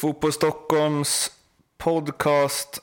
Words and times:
Fotboll 0.00 0.32
Stockholms 0.32 1.30
podcast 1.78 2.82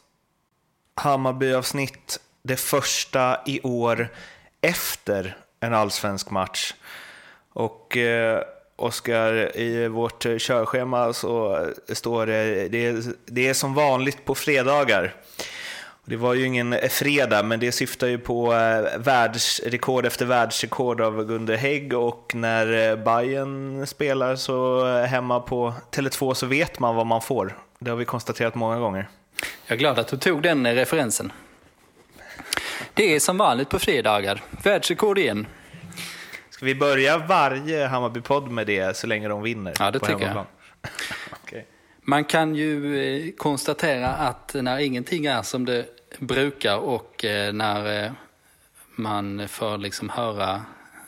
Hammarby-avsnitt. 0.95 2.19
Det 2.43 2.57
första 2.57 3.37
i 3.45 3.61
år 3.61 4.07
efter 4.61 5.37
en 5.59 5.73
allsvensk 5.73 6.29
match. 6.29 6.73
Och 7.53 7.97
eh, 7.97 8.43
Oskar, 8.75 9.57
i 9.57 9.87
vårt 9.87 10.23
körschema 10.23 11.13
så 11.13 11.65
står 11.89 12.25
det, 12.25 12.69
det 12.69 12.85
är, 12.85 13.03
det 13.25 13.47
är 13.47 13.53
som 13.53 13.73
vanligt 13.73 14.25
på 14.25 14.35
fredagar. 14.35 15.13
Det 16.07 16.15
var 16.15 16.33
ju 16.33 16.45
ingen 16.45 16.75
fredag, 16.89 17.43
men 17.43 17.59
det 17.59 17.71
syftar 17.71 18.07
ju 18.07 18.17
på 18.17 18.53
eh, 18.53 18.99
världsrekord 18.99 20.05
efter 20.05 20.25
världsrekord 20.25 21.01
av 21.01 21.23
Gunde 21.23 21.57
Hägg 21.57 21.93
och 21.93 22.31
när 22.35 22.89
eh, 22.89 22.95
Bayern 23.03 23.87
spelar 23.87 24.35
så 24.35 24.87
eh, 24.87 25.03
hemma 25.03 25.39
på 25.39 25.73
Tele2 25.91 26.33
så 26.33 26.45
vet 26.45 26.79
man 26.79 26.95
vad 26.95 27.05
man 27.05 27.21
får. 27.21 27.57
Det 27.79 27.89
har 27.89 27.97
vi 27.97 28.05
konstaterat 28.05 28.55
många 28.55 28.79
gånger. 28.79 29.07
Jag 29.65 29.75
är 29.75 29.79
glad 29.79 29.99
att 29.99 30.07
du 30.07 30.17
tog 30.17 30.41
den 30.41 30.75
referensen. 30.75 31.31
Det 32.93 33.15
är 33.15 33.19
som 33.19 33.37
vanligt 33.37 33.69
på 33.69 33.79
fredagar. 33.79 34.41
Världsrekord 34.63 35.17
igen. 35.17 35.47
Ska 36.49 36.65
vi 36.65 36.75
börja 36.75 37.17
varje 37.17 37.87
Hammarby-podd 37.87 38.51
med 38.51 38.67
det 38.67 38.97
så 38.97 39.07
länge 39.07 39.27
de 39.27 39.41
vinner? 39.41 39.73
Ja, 39.79 39.91
det 39.91 39.99
tycker 39.99 40.25
jag. 40.35 40.45
Man 42.07 42.25
kan 42.25 42.55
ju 42.55 42.97
eh, 42.97 43.31
konstatera 43.31 44.07
att 44.07 44.53
när 44.53 44.79
ingenting 44.79 45.25
är 45.25 45.41
som 45.41 45.65
det 45.65 45.85
brukar 46.19 46.77
och 46.77 47.25
eh, 47.25 47.53
när 47.53 48.05
eh, 48.05 48.11
man 48.95 49.47
får 49.47 49.77
liksom 49.77 50.09
höra 50.09 50.65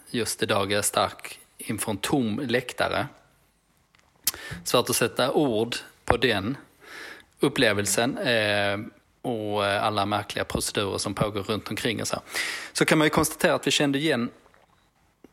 just 0.10 0.44
idag 0.44 0.72
är 0.72 0.82
stark 0.82 1.40
inför 1.58 1.92
en 1.92 1.98
tom 1.98 2.42
läktare. 2.48 3.08
Svårt 4.64 4.90
att 4.90 4.96
sätta 4.96 5.32
ord 5.32 5.76
på 6.06 6.18
den 6.18 6.58
upplevelsen 7.40 8.18
och 9.22 9.66
alla 9.66 10.06
märkliga 10.06 10.46
procedurer 10.46 10.98
som 10.98 11.14
pågår 11.14 11.44
runt 11.44 11.70
omkring 11.70 12.02
och 12.02 12.08
så. 12.08 12.22
Så 12.74 12.86
kan 12.86 12.98
man 12.98 13.06
ju 13.06 13.10
konstatera 13.10 13.54
att 13.54 13.68
vi 13.68 13.72
kände 13.72 14.00
igen 14.00 14.30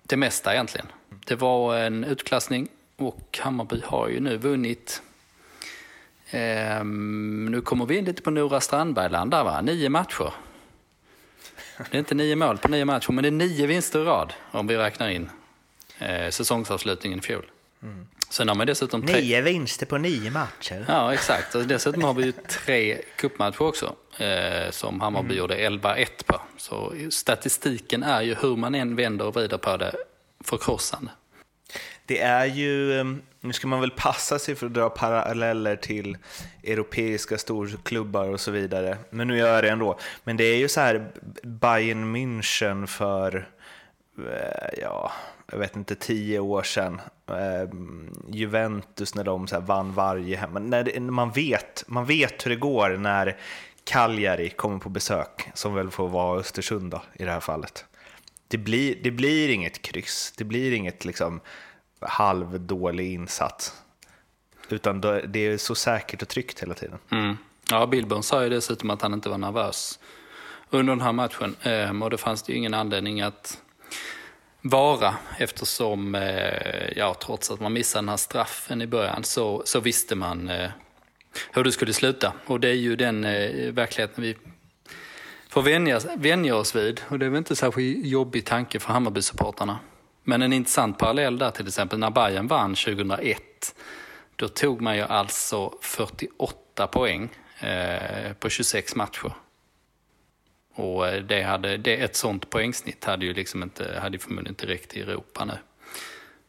det 0.02 0.16
mesta 0.16 0.52
egentligen. 0.52 0.86
Det 1.26 1.34
var 1.34 1.76
en 1.76 2.04
utklassning 2.04 2.68
och 2.96 3.38
Hammarby 3.42 3.82
har 3.84 4.08
ju 4.08 4.20
nu 4.20 4.36
vunnit 4.36 5.02
Um, 6.32 7.44
nu 7.44 7.60
kommer 7.60 7.86
vi 7.86 7.98
in 7.98 8.04
lite 8.04 8.22
på 8.22 8.30
Nora 8.30 8.60
Strandbergland 8.60 9.30
där 9.30 9.44
va, 9.44 9.60
nio 9.60 9.88
matcher. 9.88 10.32
Det 11.90 11.96
är 11.96 11.98
inte 11.98 12.14
nio 12.14 12.36
mål 12.36 12.58
på 12.58 12.68
nio 12.68 12.84
matcher, 12.84 13.12
men 13.12 13.22
det 13.22 13.28
är 13.28 13.48
nio 13.48 13.66
vinster 13.66 14.00
i 14.00 14.04
rad 14.04 14.32
om 14.50 14.66
vi 14.66 14.76
räknar 14.76 15.08
in 15.08 15.30
eh, 15.98 16.30
säsongsavslutningen 16.30 17.18
i 17.18 17.22
fjol. 17.22 17.44
Mm. 17.82 18.06
Sen 18.30 18.48
har 18.48 18.54
man 18.54 18.66
dessutom 18.66 19.06
tre... 19.06 19.20
Nio 19.20 19.40
vinster 19.40 19.86
på 19.86 19.98
nio 19.98 20.30
matcher. 20.30 20.84
Ja, 20.88 21.12
exakt. 21.12 21.54
Och 21.54 21.66
dessutom 21.66 22.02
har 22.02 22.14
vi 22.14 22.24
ju 22.24 22.32
tre 22.32 23.02
cupmatcher 23.16 23.62
också, 23.62 23.94
eh, 24.18 24.70
som 24.70 25.00
Hammarby 25.00 25.26
mm. 25.26 25.38
gjorde 25.38 25.54
11-1 25.54 26.06
på. 26.26 26.40
Så 26.56 26.92
statistiken 27.10 28.02
är 28.02 28.22
ju 28.22 28.34
hur 28.34 28.56
man 28.56 28.74
än 28.74 28.96
vänder 28.96 29.26
och 29.26 29.34
vrider 29.34 29.58
på 29.58 29.76
det 29.76 29.94
förkrossande. 30.44 31.10
Det 32.06 32.20
är 32.20 32.44
ju, 32.44 33.00
ehm, 33.00 33.22
nu 33.40 33.52
ska 33.52 33.66
man 33.66 33.80
väl 33.80 33.90
passa 33.90 34.38
sig 34.38 34.54
för 34.54 34.66
att 34.66 34.74
dra 34.74 34.90
paralleller 34.90 35.76
till 35.76 36.16
europeiska 36.62 37.38
storklubbar 37.38 38.28
och 38.28 38.40
så 38.40 38.50
vidare, 38.50 38.98
men 39.10 39.28
nu 39.28 39.38
gör 39.38 39.54
jag 39.54 39.64
det 39.64 39.70
ändå. 39.70 39.98
Men 40.24 40.36
det 40.36 40.44
är 40.44 40.56
ju 40.56 40.68
så 40.68 40.80
här 40.80 41.12
Bayern 41.42 42.16
München 42.16 42.86
för, 42.86 43.48
eh, 44.18 44.78
ja, 44.82 45.12
jag 45.52 45.58
vet 45.58 45.76
inte, 45.76 45.94
tio 45.94 46.38
år 46.38 46.62
sedan. 46.62 47.00
Ehm, 47.26 48.12
Juventus 48.28 49.14
när 49.14 49.24
de 49.24 49.46
så 49.46 49.60
vann 49.60 49.92
varje 49.92 50.36
hemma. 50.36 50.58
När 50.58 51.00
man, 51.00 51.30
vet, 51.30 51.84
man 51.86 52.06
vet 52.06 52.46
hur 52.46 52.50
det 52.50 52.56
går 52.56 52.90
när 52.90 53.36
Cagliari 53.84 54.50
kommer 54.50 54.78
på 54.78 54.88
besök, 54.88 55.50
som 55.54 55.74
väl 55.74 55.90
får 55.90 56.08
vara 56.08 56.40
Östersund 56.40 56.90
då, 56.90 57.02
i 57.14 57.24
det 57.24 57.30
här 57.30 57.40
fallet. 57.40 57.84
Det 58.48 58.58
blir, 58.58 58.98
det 59.02 59.10
blir 59.10 59.48
inget 59.48 59.82
kryss, 59.82 60.34
det 60.36 60.44
blir 60.44 60.72
inget 60.72 61.04
liksom 61.04 61.40
halvdålig 62.04 63.12
insats. 63.12 63.72
Utan 64.68 65.00
det 65.00 65.38
är 65.38 65.56
så 65.56 65.74
säkert 65.74 66.22
och 66.22 66.28
tryggt 66.28 66.62
hela 66.62 66.74
tiden. 66.74 66.98
Mm. 67.10 67.36
Ja, 67.70 67.86
Billborn 67.86 68.22
sa 68.22 68.42
ju 68.42 68.48
dessutom 68.48 68.90
att 68.90 69.02
han 69.02 69.14
inte 69.14 69.28
var 69.28 69.38
nervös 69.38 69.98
under 70.70 70.92
den 70.92 71.00
här 71.00 71.12
matchen. 71.12 71.56
Ehm, 71.62 72.02
och 72.02 72.10
det 72.10 72.18
fanns 72.18 72.42
det 72.42 72.52
ju 72.52 72.58
ingen 72.58 72.74
anledning 72.74 73.20
att 73.20 73.60
vara 74.60 75.14
eftersom, 75.38 76.14
eh, 76.14 76.88
ja, 76.96 77.14
trots 77.14 77.50
att 77.50 77.60
man 77.60 77.72
missade 77.72 78.02
den 78.02 78.08
här 78.08 78.16
straffen 78.16 78.82
i 78.82 78.86
början 78.86 79.24
så, 79.24 79.62
så 79.64 79.80
visste 79.80 80.14
man 80.14 80.48
eh, 80.48 80.70
hur 81.52 81.64
det 81.64 81.72
skulle 81.72 81.92
sluta. 81.92 82.32
Och 82.46 82.60
det 82.60 82.68
är 82.68 82.74
ju 82.74 82.96
den 82.96 83.24
eh, 83.24 83.72
verkligheten 83.72 84.24
vi 84.24 84.36
får 85.48 85.62
vänja, 85.62 86.00
vänja 86.16 86.56
oss 86.56 86.76
vid. 86.76 87.00
Och 87.08 87.18
det 87.18 87.26
är 87.26 87.30
väl 87.30 87.38
inte 87.38 87.56
särskilt 87.56 88.06
jobbig 88.06 88.44
tanke 88.44 88.80
för 88.80 88.92
Hammarby-supportarna. 88.92 89.76
Men 90.24 90.42
en 90.42 90.52
intressant 90.52 90.98
parallell 90.98 91.38
där 91.38 91.50
till 91.50 91.66
exempel 91.68 91.98
när 91.98 92.10
Bayern 92.10 92.46
vann 92.46 92.74
2001. 92.74 93.74
Då 94.36 94.48
tog 94.48 94.80
man 94.80 94.96
ju 94.96 95.02
alltså 95.02 95.74
48 95.80 96.86
poäng 96.86 97.28
eh, 97.60 98.32
på 98.32 98.48
26 98.48 98.94
matcher. 98.94 99.32
Och 100.74 101.08
eh, 101.08 101.22
det 101.22 101.42
hade, 101.42 101.76
det, 101.76 101.96
ett 101.96 102.16
sånt 102.16 102.50
poängsnitt 102.50 103.04
hade 103.04 103.26
ju 103.26 103.34
liksom 103.34 103.62
inte, 103.62 103.98
hade 104.02 104.18
förmodligen 104.18 104.52
inte 104.52 104.66
räckt 104.66 104.96
i 104.96 105.00
Europa 105.00 105.44
nu. 105.44 105.58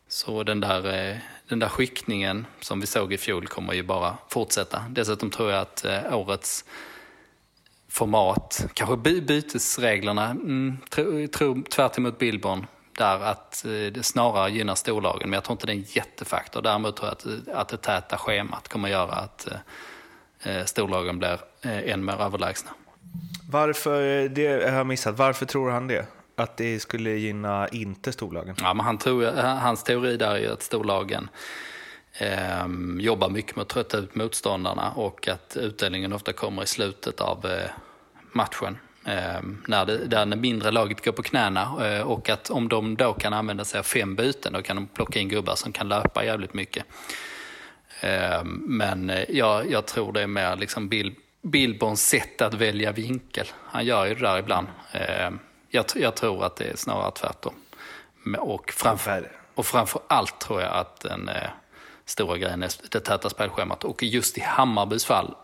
Så 0.08 0.44
den 0.44 0.60
där, 0.60 1.10
eh, 1.10 1.18
den 1.48 1.60
där 1.60 1.70
skickningen 1.70 2.46
som 2.60 2.80
vi 2.80 2.88
såg 2.88 3.14
i 3.14 3.18
fjol 3.18 3.48
kommer 3.48 3.74
ju 3.74 3.84
bara 3.84 4.18
fortsätta. 4.30 4.86
Dessutom 4.90 5.30
tror 5.30 5.52
jag 5.52 5.62
att 5.62 5.86
eh, 5.86 6.16
årets 6.16 6.66
format, 7.88 8.66
kanske 8.74 8.98
bytesreglerna, 9.22 10.30
mm, 10.30 10.78
tror 10.90 11.28
tro, 11.28 11.64
tvärt 11.64 11.98
emot 11.98 12.20
Billborn, 12.20 12.68
där 12.98 13.20
att 13.20 13.66
eh, 13.66 13.72
det 13.72 14.06
snarare 14.06 14.52
gynnar 14.52 14.76
storlagen, 14.76 15.30
men 15.30 15.34
jag 15.34 15.44
tror 15.44 15.54
inte 15.54 15.66
det 15.66 15.74
är 15.74 15.78
en 15.78 15.86
jättefaktor. 15.88 16.62
Däremot 16.62 16.98
tror 16.98 17.10
jag 17.10 17.14
att, 17.14 17.56
att 17.56 17.68
det 17.68 17.78
täta 17.78 18.18
schemat 18.18 18.68
kommer 18.68 18.90
göra 18.90 19.12
att 19.12 19.48
eh, 19.48 20.58
eh, 20.58 20.66
storlagen 20.66 21.20
blir 21.20 21.40
än 21.62 22.06
mer 22.06 22.22
överlägsna. 22.22 22.72
Varför, 23.50 24.30
det 24.30 24.70
har 24.70 24.78
jag 24.78 24.88
missat, 24.88 25.18
varför 25.18 25.46
tror 25.46 25.72
han 25.72 25.88
det? 25.88 26.06
Att 26.36 26.58
det 26.58 26.80
skulle 26.80 27.10
gynna 27.10 27.68
inte 27.68 28.12
storlagen? 28.12 28.56
Ja, 28.62 28.74
men 28.74 28.86
han 28.86 28.98
tror, 28.98 29.26
hans 29.42 29.84
teori 29.84 30.18
där 30.18 30.36
är 30.36 30.40
ju 30.40 30.52
att 30.52 30.64
storlagen 30.64 31.30
eh, 32.18 32.68
jobbar 33.00 33.30
mycket 33.30 33.56
med 33.56 33.62
att 33.62 33.70
trötta 33.70 33.98
ut 33.98 34.16
motståndarna 34.16 34.92
och 34.92 35.28
att 35.28 35.58
utdelningen 35.58 36.14
ofta 36.14 36.34
kommer 36.34 36.64
i 36.64 36.68
slutet 36.68 37.22
av 37.22 37.46
eh, 37.46 37.70
matchen. 38.32 38.78
Eh, 39.06 39.42
när 39.68 39.86
det, 39.86 39.98
där 40.08 40.26
det 40.26 40.36
mindre 40.36 40.72
laget 40.72 41.06
går 41.06 41.12
på 41.12 41.24
knäna 41.24 41.88
eh, 41.88 42.02
och 42.02 42.30
att 42.30 42.50
om 42.50 42.70
de 42.70 42.98
då 42.98 43.14
kan 43.14 43.34
använda 43.34 43.66
sig 43.66 43.80
av 43.80 43.84
fem 43.84 44.16
byten 44.16 44.54
då 44.54 44.62
kan 44.62 44.76
de 44.76 44.88
plocka 44.88 45.20
in 45.20 45.30
gubbar 45.30 45.56
som 45.56 45.72
kan 45.72 45.88
löpa 45.88 46.26
jävligt 46.26 46.54
mycket. 46.54 46.86
Eh, 48.02 48.44
men 48.44 49.12
jag, 49.30 49.72
jag 49.72 49.86
tror 49.86 50.14
det 50.14 50.22
är 50.22 50.28
mer 50.28 50.56
liksom 50.56 50.90
Bill, 50.90 51.16
Billborns 51.42 52.08
sätt 52.08 52.42
att 52.42 52.54
välja 52.54 52.92
vinkel. 52.92 53.48
Han 53.66 53.86
gör 53.86 54.06
ju 54.06 54.16
det 54.16 54.22
där 54.22 54.40
ibland. 54.40 54.68
Jag, 55.70 55.86
jag 55.96 56.16
tror 56.16 56.46
att 56.46 56.56
det 56.56 56.64
är 56.64 56.76
snarare 56.76 57.12
tvärtom. 57.12 57.54
Och 58.40 58.72
framför, 58.72 59.32
och 59.56 59.66
framför 59.66 60.02
allt 60.08 60.40
tror 60.40 60.62
jag 60.62 60.72
att 60.72 61.00
den 61.00 61.30
stora 62.06 62.38
grejen 62.38 62.64
är 62.64 62.72
det 62.90 63.00
täta 63.00 63.30
spelschemat. 63.30 63.84
Och 63.84 64.04
just 64.04 64.38
i 64.38 64.42
Hammarbys 64.42 65.06
fall 65.06 65.36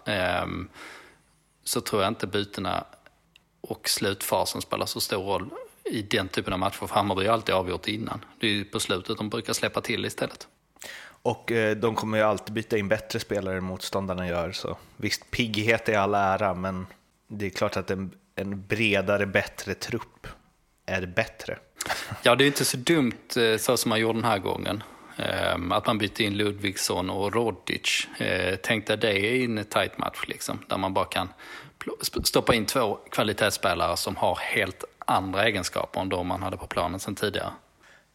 så 1.63 1.81
tror 1.81 2.01
jag 2.01 2.11
inte 2.11 2.27
bytena 2.27 2.85
och 3.71 3.89
slutfasen 3.89 4.61
spelar 4.61 4.85
så 4.85 5.01
stor 5.01 5.23
roll 5.23 5.49
i 5.85 6.01
den 6.01 6.27
typen 6.27 6.53
av 6.53 6.59
matcher. 6.59 6.87
För 6.87 6.87
Hammarby 6.87 7.25
har 7.25 7.33
alltid 7.33 7.55
avgjort 7.55 7.87
innan. 7.87 8.25
Det 8.39 8.47
är 8.47 8.51
ju 8.51 8.65
på 8.65 8.79
slutet 8.79 9.17
de 9.17 9.29
brukar 9.29 9.53
släppa 9.53 9.81
till 9.81 10.05
istället. 10.05 10.47
Och 11.03 11.51
eh, 11.51 11.77
de 11.77 11.95
kommer 11.95 12.17
ju 12.17 12.23
alltid 12.23 12.53
byta 12.53 12.77
in 12.77 12.87
bättre 12.87 13.19
spelare 13.19 13.57
än 13.57 13.63
motståndarna 13.63 14.27
gör. 14.27 14.51
Så 14.51 14.77
visst, 14.97 15.31
pigghet 15.31 15.89
är 15.89 15.97
all 15.97 16.15
ära, 16.15 16.53
men 16.53 16.87
det 17.27 17.45
är 17.45 17.49
klart 17.49 17.77
att 17.77 17.91
en, 17.91 18.11
en 18.35 18.67
bredare, 18.67 19.25
bättre 19.25 19.73
trupp 19.73 20.27
är 20.85 21.05
bättre. 21.05 21.57
Ja, 22.23 22.35
det 22.35 22.43
är 22.43 22.47
inte 22.47 22.65
så 22.65 22.77
dumt 22.77 23.37
eh, 23.37 23.57
så 23.57 23.77
som 23.77 23.89
man 23.89 23.99
gjorde 23.99 24.17
den 24.17 24.29
här 24.29 24.39
gången. 24.39 24.83
Ehm, 25.17 25.71
att 25.71 25.87
man 25.87 25.97
bytte 25.97 26.23
in 26.23 26.37
Ludvigsson 26.37 27.09
och 27.09 27.33
Rodic. 27.33 28.07
Eh, 28.17 28.55
tänk 28.63 28.87
dig 28.87 28.97
det 28.97 29.19
i 29.19 29.45
en 29.45 29.65
tight 29.65 29.97
match, 29.97 30.23
liksom, 30.27 30.59
där 30.67 30.77
man 30.77 30.93
bara 30.93 31.05
kan 31.05 31.29
stoppa 32.23 32.55
in 32.55 32.65
två 32.65 32.97
kvalitetsspelare 33.11 33.97
som 33.97 34.15
har 34.15 34.35
helt 34.35 34.83
andra 34.99 35.43
egenskaper 35.47 36.01
än 36.01 36.09
de 36.09 36.27
man 36.27 36.43
hade 36.43 36.57
på 36.57 36.67
planen 36.67 36.99
sedan 36.99 37.15
tidigare. 37.15 37.51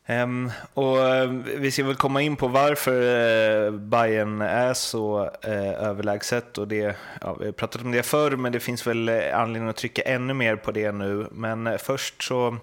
Um, 0.09 0.51
och 0.75 0.97
uh, 0.97 1.31
vi 1.45 1.71
ska 1.71 1.85
väl 1.85 1.95
komma 1.95 2.23
in 2.23 2.37
på 2.37 2.49
varför 2.49 3.03
uh, 3.03 3.73
Bayern 3.73 4.41
är 4.41 4.75
så 4.75 5.25
uh, 5.25 5.83
överlägset. 5.83 6.59
Och 6.59 6.69
det, 6.69 6.97
ja, 7.21 7.35
vi 7.35 7.45
har 7.45 7.53
pratat 7.53 7.83
om 7.83 7.93
det 7.93 8.03
förr, 8.03 8.31
men 8.31 8.53
det 8.53 8.61
finns 8.61 8.87
väl 8.87 9.09
anledning 9.35 9.69
att 9.69 9.77
trycka 9.77 10.03
ännu 10.03 10.35
mer 10.35 10.57
på 10.57 10.73
det 10.73 10.93
nu. 10.93 11.27
Men 11.31 11.79
först 11.79 12.23
så 12.23 12.57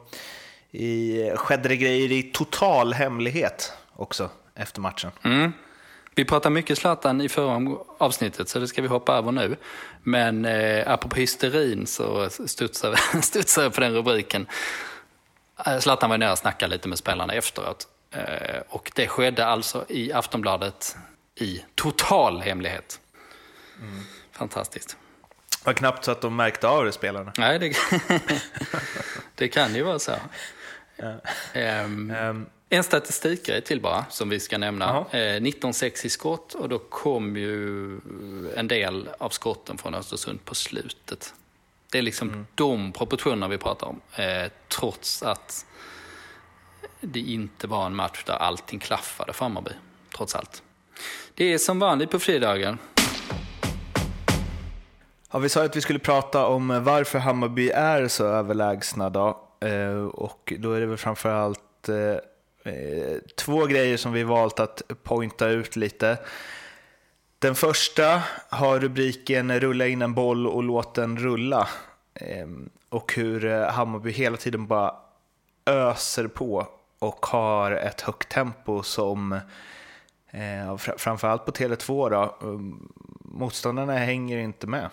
i, 0.72 1.32
skedde 1.36 1.70
det 1.70 1.78
grejer 1.78 2.12
i 2.12 2.24
total 2.24 2.94
hemlighet 2.94 3.74
också 3.94 4.30
efter 4.56 4.82
matchen. 4.82 5.12
Mm. 5.24 5.52
Vi 6.16 6.26
pratade 6.26 6.54
mycket 6.54 6.78
Zlatan 6.78 7.22
i 7.22 7.30
förra 7.30 7.78
avsnittet 7.98 8.50
så 8.50 8.60
det 8.60 8.68
ska 8.68 8.82
vi 8.82 8.88
hoppa 8.88 9.14
över 9.14 9.32
nu. 9.32 9.58
Men 10.04 10.46
eh, 10.46 10.92
apropå 10.92 11.16
hysterin 11.16 11.88
så 11.88 12.30
studsar 12.48 13.64
jag 13.64 13.74
på 13.74 13.82
den 13.82 13.94
rubriken. 13.94 14.48
Eh, 15.66 15.80
Zlatan 15.80 16.10
var 16.10 16.18
nere 16.18 16.32
och 16.32 16.38
snackade 16.38 16.72
lite 16.72 16.88
med 16.88 16.98
spelarna 16.98 17.34
efteråt. 17.34 17.88
Eh, 18.12 18.62
och 18.70 18.92
det 18.96 19.08
skedde 19.08 19.46
alltså 19.46 19.86
i 19.90 20.14
Aftonbladet 20.14 20.96
i 21.36 21.64
total 21.76 22.42
hemlighet. 22.42 23.00
Mm. 23.82 24.04
Fantastiskt. 24.32 24.98
Var 25.64 25.74
knappt 25.74 26.06
så 26.06 26.12
att 26.12 26.22
de 26.22 26.36
märkte 26.36 26.68
av 26.68 26.86
det, 26.86 26.92
spelarna. 26.92 27.34
Nej, 27.38 27.60
det, 27.60 27.76
det 29.36 29.48
kan 29.48 29.76
ju 29.76 29.84
vara 29.84 30.00
så. 30.00 30.12
Ja. 30.96 31.14
Um, 31.84 32.12
um, 32.12 32.46
en 32.74 32.84
statistikgrej 32.84 33.62
till 33.62 33.82
bara, 33.82 34.06
som 34.10 34.30
vi 34.30 34.40
ska 34.40 34.58
nämna. 34.58 35.00
Uh 35.00 35.06
-huh. 35.12 35.40
19-6 35.40 36.06
i 36.06 36.10
skott 36.10 36.54
och 36.54 36.70
då 36.70 36.80
kom 36.80 37.38
ju 37.38 38.00
en 38.56 38.68
del 38.68 39.10
av 39.18 39.30
skotten 39.30 39.78
från 39.78 39.96
Östersund 39.96 40.46
på 40.46 40.56
slutet. 40.56 41.34
Det 41.92 41.98
är 41.98 42.02
liksom 42.02 42.30
mm. 42.30 42.46
de 42.56 42.92
proportionerna 42.92 43.48
vi 43.48 43.58
pratar 43.58 43.88
om. 43.88 44.02
Eh, 44.16 44.52
trots 44.68 45.24
att 45.24 45.66
det 47.02 47.20
inte 47.20 47.68
var 47.68 47.86
en 47.86 47.96
match 47.96 48.24
där 48.26 48.34
allting 48.34 48.80
klaffade 48.80 49.34
för 49.34 49.46
Hammarby. 49.46 49.72
Trots 50.18 50.36
allt. 50.36 50.64
Det 51.36 51.54
är 51.54 51.58
som 51.58 51.80
vanligt 51.80 52.12
på 52.12 52.20
fredagen. 52.20 52.78
Ja, 55.32 55.40
vi 55.40 55.50
sa 55.50 55.64
att 55.64 55.76
vi 55.76 55.82
skulle 55.82 56.00
prata 56.00 56.46
om 56.46 56.84
varför 56.84 57.20
Hammarby 57.20 57.70
är 57.70 58.08
så 58.08 58.26
överlägsna 58.26 59.10
då. 59.10 59.48
Eh, 59.60 60.06
och 60.06 60.54
då 60.58 60.74
är 60.74 60.80
det 60.80 60.86
väl 60.86 60.98
framförallt 60.98 61.90
eh, 61.90 61.96
Eh, 61.96 62.20
Eh, 62.64 63.18
två 63.36 63.66
grejer 63.66 63.98
som 63.98 64.14
vi 64.14 64.24
valt 64.24 64.60
att 64.60 64.82
pointa 65.04 65.48
ut 65.48 65.76
lite. 65.76 66.18
Den 67.40 67.56
första 67.56 68.22
har 68.50 68.80
rubriken 68.80 69.60
“Rulla 69.60 69.88
in 69.88 70.02
en 70.02 70.14
boll 70.14 70.48
och 70.48 70.64
låt 70.64 70.96
den 70.96 71.18
rulla” 71.18 71.68
ehm, 72.14 72.70
och 72.90 73.14
hur 73.14 73.46
eh, 73.46 73.70
Hammarby 73.70 74.12
hela 74.12 74.38
tiden 74.38 74.68
bara 74.68 74.96
öser 75.66 76.28
på 76.28 76.68
och 77.00 77.26
har 77.26 77.72
ett 77.72 78.02
högt 78.02 78.30
tempo 78.30 78.84
som 78.84 79.32
eh, 80.32 80.78
framförallt 80.78 81.46
på 81.46 81.52
Tele2 81.52 82.10
då, 82.10 82.48
ehm, 82.48 82.90
motståndarna 83.20 83.94
hänger 83.94 84.38
inte 84.38 84.68
med. 84.68 84.90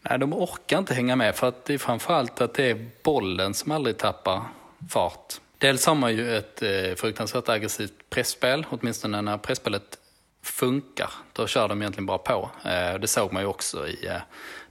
Nej, 0.00 0.18
de 0.18 0.32
orkar 0.32 0.78
inte 0.78 0.94
hänga 0.94 1.16
med 1.16 1.36
för 1.36 1.48
att 1.48 1.64
det 1.64 1.74
är 1.74 1.78
framförallt 1.78 2.40
att 2.40 2.54
det 2.54 2.70
är 2.70 2.90
bollen 3.02 3.54
som 3.54 3.72
aldrig 3.72 3.98
tappar 3.98 4.42
fart. 4.88 5.40
Dels 5.58 5.86
har 5.86 5.94
man 5.94 6.16
ju 6.16 6.36
ett 6.36 6.62
eh, 6.62 6.94
fruktansvärt 6.96 7.48
aggressivt 7.48 8.10
pressspel, 8.10 8.66
åtminstone 8.70 9.22
när 9.22 9.38
pressspelet 9.38 9.98
funkar. 10.42 11.10
Då 11.32 11.46
kör 11.46 11.68
de 11.68 11.82
egentligen 11.82 12.06
bara 12.06 12.18
på. 12.18 12.50
Eh, 12.64 12.94
det 13.00 13.06
såg 13.06 13.32
man 13.32 13.42
ju 13.42 13.48
också 13.48 13.88
i 13.88 14.06
eh, 14.06 14.20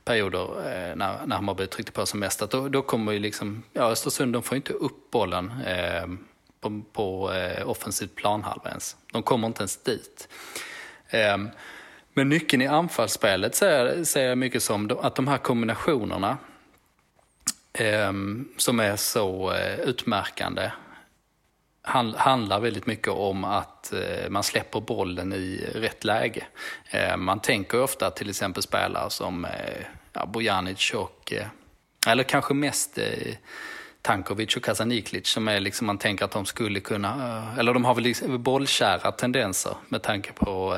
perioder 0.05 0.41
eh, 0.41 0.95
när, 0.95 1.25
när 1.25 1.35
Hammarby 1.35 1.67
tryckte 1.67 1.91
på 1.91 2.05
som 2.05 2.19
mest. 2.19 2.41
Att 2.41 2.51
då, 2.51 2.67
då 2.67 2.81
kommer 2.81 3.11
ju 3.11 3.19
liksom, 3.19 3.63
ja 3.73 3.83
Östersund 3.91 4.33
de 4.33 4.43
får 4.43 4.55
inte 4.55 4.73
upp 4.73 5.11
bollen 5.11 5.51
eh, 5.65 6.07
på, 6.61 6.81
på 6.93 7.33
eh, 7.33 7.69
offensiv 7.69 8.07
planhalva 8.07 8.69
ens. 8.69 8.95
De 9.11 9.23
kommer 9.23 9.47
inte 9.47 9.61
ens 9.61 9.83
dit. 9.83 10.27
Eh, 11.09 11.37
men 12.13 12.29
nyckeln 12.29 12.61
i 12.61 12.67
anfallsspelet 12.67 13.55
ser, 13.55 14.03
ser 14.03 14.27
jag 14.27 14.37
mycket 14.37 14.63
som 14.63 14.97
att 15.01 15.15
de 15.15 15.27
här 15.27 15.37
kombinationerna 15.37 16.37
Ehm, 17.77 18.47
som 18.57 18.79
är 18.79 18.95
så 18.95 19.53
eh, 19.53 19.79
utmärkande 19.79 20.71
handlar 22.15 22.59
väldigt 22.59 22.85
mycket 22.85 23.07
om 23.13 23.43
att 23.43 23.93
eh, 23.93 24.29
man 24.29 24.43
släpper 24.43 24.79
bollen 24.79 25.33
i 25.33 25.69
rätt 25.73 26.03
läge. 26.03 26.43
Ehm, 26.89 27.23
man 27.23 27.39
tänker 27.39 27.81
ofta 27.81 28.11
till 28.11 28.29
exempel 28.29 28.63
spelare 28.63 29.09
som 29.09 29.45
eh, 29.45 29.85
ja, 30.13 30.25
Bojanic 30.25 30.93
och, 30.93 31.33
eh, 31.33 31.47
eller 32.07 32.23
kanske 32.23 32.53
mest 32.53 32.97
eh, 32.97 33.35
Tankovic 34.01 34.55
och 34.55 34.63
Kasaniklic 34.63 35.27
som 35.27 35.47
är 35.47 35.59
liksom, 35.59 35.87
man 35.87 35.97
tänker 35.97 36.25
att 36.25 36.31
de 36.31 36.45
skulle 36.45 36.79
kunna, 36.79 37.37
eh, 37.37 37.59
eller 37.59 37.73
de 37.73 37.85
har 37.85 37.95
väl 37.95 38.03
liksom 38.03 38.43
bollkära 38.43 39.11
tendenser 39.11 39.75
med 39.89 40.01
tanke 40.01 40.31
på 40.33 40.77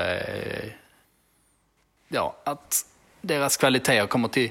ja, 2.08 2.36
att 2.44 2.84
deras 3.20 3.56
kvaliteter 3.56 4.06
kommer 4.06 4.28
till, 4.28 4.50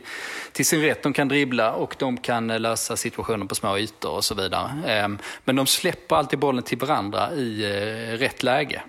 till 0.52 0.66
sin 0.66 0.82
rätt. 0.82 1.04
De 1.04 1.14
kan 1.14 1.28
dribbla 1.28 1.74
och 1.74 1.96
de 2.00 2.18
kan 2.18 2.50
eh, 2.50 2.60
lösa 2.60 2.98
situationer 2.98 3.46
på 3.46 3.56
små 3.56 3.78
ytor 3.78 4.12
och 4.12 4.26
så 4.26 4.36
vidare. 4.36 4.72
Ehm, 4.88 5.18
men 5.44 5.56
de 5.56 5.68
släpper 5.68 6.16
alltid 6.16 6.40
bollen 6.40 6.64
till 6.64 6.78
varandra 6.78 7.34
i 7.34 7.64
eh, 7.64 8.18
rätt 8.18 8.44
läge. 8.44 8.82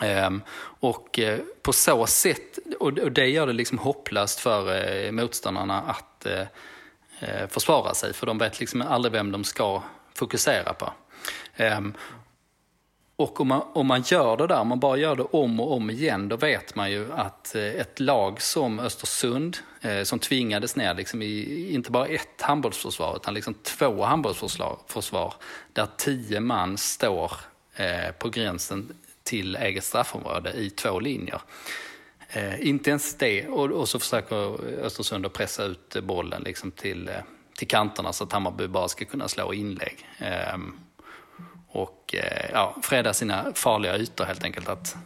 Ehm, 0.00 0.42
och 0.80 1.18
eh, 1.18 1.38
på 1.62 1.72
så 1.72 2.06
sätt, 2.06 2.58
och 2.80 2.92
det 2.92 3.26
gör 3.26 3.46
det 3.46 3.52
liksom 3.52 3.78
hopplöst 3.78 4.40
för 4.40 5.12
motståndarna 5.12 5.82
att 5.82 6.26
försvara 7.48 7.94
sig. 7.94 8.12
För 8.12 8.26
de 8.26 8.38
vet 8.38 8.60
liksom 8.60 8.82
aldrig 8.82 9.12
vem 9.12 9.32
de 9.32 9.44
ska 9.44 9.82
fokusera 10.14 10.72
på. 10.72 10.92
Ehm, 11.56 11.94
och 13.18 13.40
om 13.40 13.48
man, 13.48 13.62
om 13.72 13.86
man 13.86 14.02
gör 14.02 14.36
det 14.36 14.46
där, 14.46 14.60
om 14.60 14.68
man 14.68 14.80
bara 14.80 14.96
gör 14.96 15.16
det 15.16 15.22
om 15.22 15.60
och 15.60 15.72
om 15.72 15.90
igen, 15.90 16.28
då 16.28 16.36
vet 16.36 16.74
man 16.74 16.90
ju 16.90 17.12
att 17.12 17.54
eh, 17.54 17.62
ett 17.62 18.00
lag 18.00 18.42
som 18.42 18.78
Östersund, 18.78 19.56
eh, 19.80 20.02
som 20.02 20.18
tvingades 20.18 20.76
ner 20.76 20.94
liksom 20.94 21.22
i 21.22 21.70
inte 21.72 21.90
bara 21.90 22.06
ett 22.06 22.40
handbollsförsvar, 22.42 23.16
utan 23.16 23.34
liksom 23.34 23.54
två 23.54 24.04
handbollsförsvar, 24.04 25.34
där 25.72 25.86
tio 25.96 26.40
man 26.40 26.78
står 26.78 27.32
eh, 27.76 28.12
på 28.18 28.28
gränsen 28.28 28.92
till 29.22 29.56
eget 29.56 29.84
straffområde 29.84 30.52
i 30.52 30.70
två 30.70 31.00
linjer. 31.00 31.40
Inte 32.58 32.90
ens 32.90 33.14
det, 33.14 33.48
och, 33.48 33.70
och, 33.70 33.88
så 33.88 33.98
försöker 33.98 34.36
Östersund 34.84 35.26
att 35.26 35.32
pressa 35.32 35.64
ut 35.64 35.96
bollen 36.02 36.42
liksom 36.42 36.70
till, 36.70 37.10
till 37.56 37.68
kanterna 37.68 38.12
så 38.12 38.24
att 38.24 38.32
Hammarby 38.32 38.66
bara 38.66 38.88
ska 38.88 39.04
kunna 39.04 39.28
slå 39.28 39.54
inlägg. 39.54 40.06
Ehm, 40.18 40.72
och 41.68 42.14
eh, 42.14 42.50
ja, 42.52 42.76
freda 42.82 43.12
sina 43.12 43.52
farliga 43.54 43.96
ytor 43.96 44.24
helt 44.24 44.44
enkelt. 44.44 44.68
Att, 44.68 44.96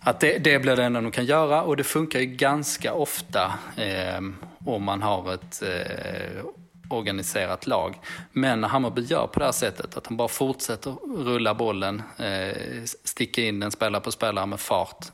att 0.00 0.20
det, 0.20 0.38
det 0.38 0.58
blir 0.58 0.76
det 0.76 0.84
enda 0.84 1.00
de 1.00 1.10
kan 1.10 1.24
göra 1.24 1.62
och 1.62 1.76
det 1.76 1.84
funkar 1.84 2.20
ju 2.20 2.26
ganska 2.26 2.92
ofta 2.92 3.52
eh, 3.76 4.20
om 4.64 4.82
man 4.82 5.02
har 5.02 5.34
ett 5.34 5.62
eh, 5.62 6.44
organiserat 6.90 7.66
lag. 7.66 7.98
Men 8.32 8.60
när 8.60 8.68
Hammarby 8.68 9.02
gör 9.02 9.26
på 9.26 9.38
det 9.38 9.44
här 9.44 9.52
sättet, 9.52 9.96
att 9.96 10.06
han 10.06 10.16
bara 10.16 10.28
fortsätter 10.28 10.90
rulla 11.24 11.54
bollen, 11.54 12.02
eh, 12.18 12.84
sticka 13.04 13.42
in 13.42 13.60
den 13.60 13.70
spelare 13.70 14.02
på 14.02 14.12
spelare 14.12 14.46
med 14.46 14.60
fart, 14.60 15.06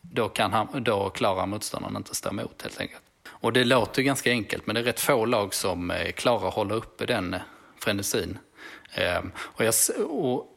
då, 0.00 0.28
kan 0.28 0.52
han, 0.52 0.82
då 0.82 1.10
klarar 1.10 1.46
motståndaren 1.46 1.96
inte 1.96 2.14
stå 2.14 2.28
emot 2.28 2.62
helt 2.62 2.80
enkelt. 2.80 3.02
Och 3.28 3.52
det 3.52 3.64
låter 3.64 4.02
ganska 4.02 4.30
enkelt, 4.30 4.66
men 4.66 4.74
det 4.74 4.80
är 4.80 4.84
rätt 4.84 5.00
få 5.00 5.24
lag 5.24 5.54
som 5.54 5.90
eh, 5.90 6.12
klarar 6.12 6.48
att 6.48 6.54
hålla 6.54 6.74
uppe 6.74 7.06
den 7.06 7.34
eh, 7.34 7.40
frenesin. 7.78 8.38
Ehm, 8.94 9.32
och 9.38 9.64
jag, 9.64 9.74
och 10.10 10.56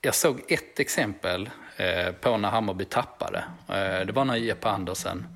jag 0.00 0.14
såg 0.14 0.42
ett 0.48 0.80
exempel 0.80 1.50
eh, 1.76 2.12
på 2.12 2.36
när 2.36 2.50
Hammarby 2.50 2.84
tappade. 2.84 3.44
Eh, 3.68 4.06
det 4.06 4.12
var 4.12 4.24
när 4.24 4.36
Jeppe 4.36 4.68
Andersen 4.68 5.26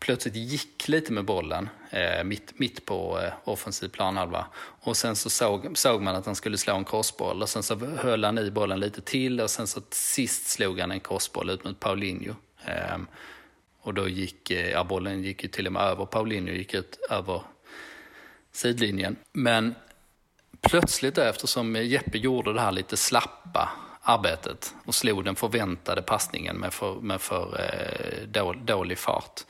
plötsligt 0.00 0.36
gick 0.36 0.88
lite 0.88 1.12
med 1.12 1.24
bollen 1.24 1.68
eh, 1.90 2.24
mitt, 2.24 2.58
mitt 2.58 2.86
på 2.86 3.20
offensiv 3.44 3.88
planhalva. 3.88 4.46
Och 4.56 4.96
sen 4.96 5.16
så 5.16 5.30
såg, 5.30 5.78
såg 5.78 6.02
man 6.02 6.16
att 6.16 6.26
han 6.26 6.34
skulle 6.34 6.58
slå 6.58 6.74
en 6.74 6.84
crossboll 6.84 7.42
och 7.42 7.48
sen 7.48 7.62
så 7.62 7.74
höll 7.76 8.24
han 8.24 8.38
i 8.38 8.50
bollen 8.50 8.80
lite 8.80 9.00
till 9.00 9.40
och 9.40 9.50
sen 9.50 9.66
så 9.66 9.80
sist 9.90 10.46
slog 10.46 10.80
han 10.80 10.90
en 10.90 11.00
crossboll 11.00 11.50
ut 11.50 11.64
mot 11.64 11.80
Paulinho. 11.80 12.34
Ehm, 12.64 13.06
och 13.82 13.94
då 13.94 14.08
gick, 14.08 14.50
ja 14.50 14.84
bollen 14.84 15.22
gick 15.22 15.42
ju 15.42 15.48
till 15.48 15.66
och 15.66 15.72
med 15.72 15.82
över 15.82 16.06
Paulinho, 16.06 16.52
gick 16.52 16.74
ut 16.74 16.98
över 17.10 17.42
sidlinjen. 18.52 19.16
Men 19.32 19.74
plötsligt 20.60 21.18
eftersom 21.18 21.76
Jeppe 21.76 22.18
gjorde 22.18 22.52
det 22.52 22.60
här 22.60 22.72
lite 22.72 22.96
slappa 22.96 23.70
arbetet 24.02 24.74
och 24.84 24.94
slog 24.94 25.24
den 25.24 25.36
förväntade 25.36 26.02
passningen 26.02 26.56
med 26.56 26.72
för, 26.72 26.94
med 26.94 27.20
för 27.20 27.60
eh, 28.34 28.52
dålig 28.64 28.98
fart 28.98 29.40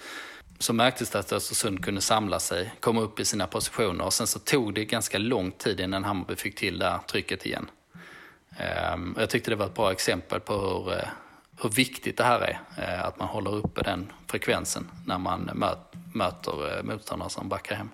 så 0.62 0.72
märktes 0.72 1.10
det 1.10 1.18
att 1.18 1.32
Östersund 1.32 1.84
kunde 1.84 2.00
samla 2.00 2.40
sig, 2.40 2.72
komma 2.80 3.00
upp 3.00 3.20
i 3.20 3.24
sina 3.24 3.46
positioner 3.46 4.04
och 4.04 4.12
sen 4.12 4.26
så 4.26 4.38
tog 4.38 4.74
det 4.74 4.84
ganska 4.84 5.18
lång 5.18 5.50
tid 5.50 5.80
innan 5.80 6.04
Hammarby 6.04 6.36
fick 6.36 6.58
till 6.58 6.78
det 6.78 6.84
här 6.84 6.98
trycket 6.98 7.46
igen. 7.46 7.70
Um, 8.94 9.16
jag 9.18 9.30
tyckte 9.30 9.50
det 9.50 9.56
var 9.56 9.66
ett 9.66 9.74
bra 9.74 9.92
exempel 9.92 10.40
på 10.40 10.52
hur, 10.52 10.92
eh, 10.92 11.08
hur 11.62 11.68
viktigt 11.68 12.16
det 12.16 12.24
här 12.24 12.40
är, 12.40 12.60
eh, 12.82 13.04
att 13.04 13.18
man 13.18 13.28
håller 13.28 13.54
uppe 13.54 13.82
den 13.82 14.12
frekvensen 14.26 14.90
när 15.06 15.18
man 15.18 15.50
möt, 15.54 15.78
möter 16.14 16.78
eh, 16.78 16.82
motståndare 16.82 17.30
som 17.30 17.48
backar 17.48 17.74
hem. 17.74 17.88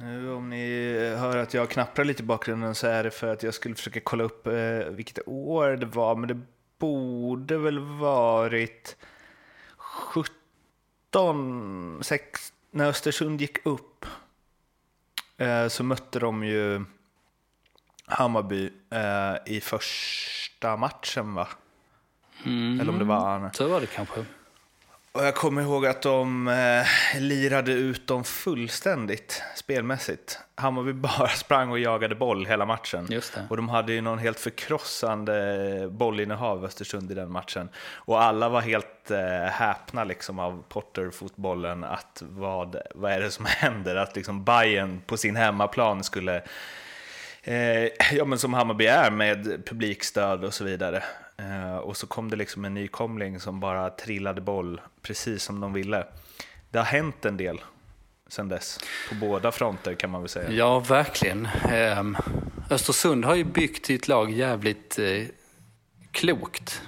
Nu 0.00 0.32
om 0.32 0.50
ni 0.50 0.96
hör 1.18 1.36
att 1.36 1.54
jag 1.54 1.70
knapprar 1.70 2.04
lite 2.04 2.22
i 2.22 2.26
bakgrunden 2.26 2.74
så 2.74 2.86
är 2.86 3.04
det 3.04 3.10
för 3.10 3.32
att 3.32 3.42
jag 3.42 3.54
skulle 3.54 3.74
försöka 3.74 4.00
kolla 4.00 4.24
upp 4.24 4.46
eh, 4.46 4.78
vilket 4.90 5.28
år 5.28 5.70
det 5.70 5.86
var, 5.86 6.16
men 6.16 6.28
det 6.28 6.40
borde 6.78 7.58
väl 7.58 7.78
varit 7.78 8.96
17, 9.76 12.00
6, 12.02 12.52
när 12.70 12.88
Östersund 12.88 13.40
gick 13.40 13.66
upp 13.66 14.06
eh, 15.36 15.68
så 15.68 15.84
mötte 15.84 16.18
de 16.18 16.44
ju 16.44 16.84
Hammarby 18.06 18.70
eh, 18.90 19.54
i 19.54 19.60
första 19.60 20.76
matchen 20.76 21.34
va? 21.34 21.48
Eller 22.80 22.88
om 22.88 22.98
det 22.98 23.04
var 23.04 23.34
Arne. 23.34 23.50
Så 23.54 23.68
var 23.68 23.80
det 23.80 23.86
kanske. 23.86 24.24
Och 25.14 25.24
jag 25.24 25.34
kommer 25.34 25.62
ihåg 25.62 25.86
att 25.86 26.02
de 26.02 26.48
eh, 26.48 27.20
lirade 27.20 27.72
ut 27.72 28.06
dem 28.06 28.24
fullständigt 28.24 29.42
spelmässigt. 29.56 30.38
Hammarby 30.54 30.92
bara 31.18 31.28
sprang 31.28 31.70
och 31.70 31.78
jagade 31.78 32.14
boll 32.14 32.46
hela 32.46 32.66
matchen. 32.66 33.06
Och 33.50 33.56
de 33.56 33.68
hade 33.68 33.92
ju 33.92 34.00
någon 34.00 34.18
helt 34.18 34.40
förkrossande 34.40 35.88
bollinnehav 35.90 36.64
Östersund 36.64 37.10
i 37.10 37.14
den 37.14 37.30
matchen. 37.30 37.68
Och 37.94 38.22
alla 38.22 38.48
var 38.48 38.60
helt 38.60 39.10
eh, 39.10 39.50
häpna 39.50 40.04
liksom 40.04 40.38
av 40.38 40.64
Potter-fotbollen. 40.68 41.84
Att 41.84 42.22
vad, 42.26 42.76
vad 42.94 43.12
är 43.12 43.20
det 43.20 43.30
som 43.30 43.44
händer? 43.48 43.96
Att 43.96 44.16
liksom 44.16 44.44
Bayern 44.44 45.00
på 45.06 45.16
sin 45.16 45.36
hemmaplan 45.36 46.04
skulle 46.04 46.42
Eh, 47.46 47.88
ja, 48.12 48.24
men 48.24 48.38
som 48.38 48.54
Hammarby 48.54 48.86
är 48.86 49.10
med 49.10 49.66
publikstöd 49.66 50.44
och 50.44 50.54
så 50.54 50.64
vidare. 50.64 51.02
Eh, 51.36 51.76
och 51.76 51.96
så 51.96 52.06
kom 52.06 52.30
det 52.30 52.36
liksom 52.36 52.64
en 52.64 52.74
nykomling 52.74 53.40
som 53.40 53.60
bara 53.60 53.90
trillade 53.90 54.40
boll 54.40 54.80
precis 55.02 55.42
som 55.42 55.60
de 55.60 55.72
ville. 55.72 56.06
Det 56.70 56.78
har 56.78 56.84
hänt 56.84 57.24
en 57.24 57.36
del 57.36 57.60
sen 58.28 58.48
dess, 58.48 58.78
på 59.08 59.14
båda 59.14 59.52
fronter 59.52 59.94
kan 59.94 60.10
man 60.10 60.20
väl 60.20 60.28
säga. 60.28 60.50
Ja, 60.50 60.78
verkligen. 60.78 61.48
Ehm, 61.68 62.16
Östersund 62.70 63.24
har 63.24 63.34
ju 63.34 63.44
byggt 63.44 63.86
sitt 63.86 64.08
lag 64.08 64.30
jävligt 64.30 64.98
eh, 64.98 65.24
klokt 66.10 66.82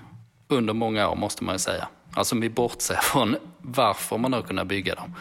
under 0.49 0.75
många 0.75 1.09
år, 1.09 1.17
måste 1.17 1.45
man 1.45 1.55
ju 1.55 1.59
säga. 1.59 1.89
Alltså 2.13 2.35
om 2.35 2.41
vi 2.41 2.51
bortser 2.51 2.95
från 2.95 3.37
varför 3.59 4.19
man 4.19 4.33
har 4.33 4.43
kunnat 4.43 4.67
bygga, 4.67 4.95
dem, 4.95 5.15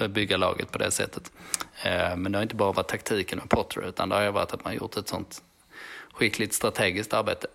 eh, 0.00 0.08
bygga 0.08 0.36
laget 0.36 0.72
på 0.72 0.78
det 0.78 0.90
sättet. 0.90 1.32
Ehm, 1.82 2.22
men 2.22 2.32
det 2.32 2.38
har 2.38 2.42
inte 2.42 2.54
bara 2.54 2.72
varit 2.72 2.88
taktiken 2.88 3.38
med 3.38 3.48
Potter, 3.48 3.88
utan 3.88 4.08
det 4.08 4.14
har 4.14 4.22
ju 4.22 4.30
varit 4.30 4.52
att 4.52 4.64
man 4.64 4.74
gjort 4.74 4.96
ett 4.96 5.08
sånt 5.08 5.42
skickligt 6.12 6.54
strategiskt 6.54 7.14
arbete. 7.14 7.46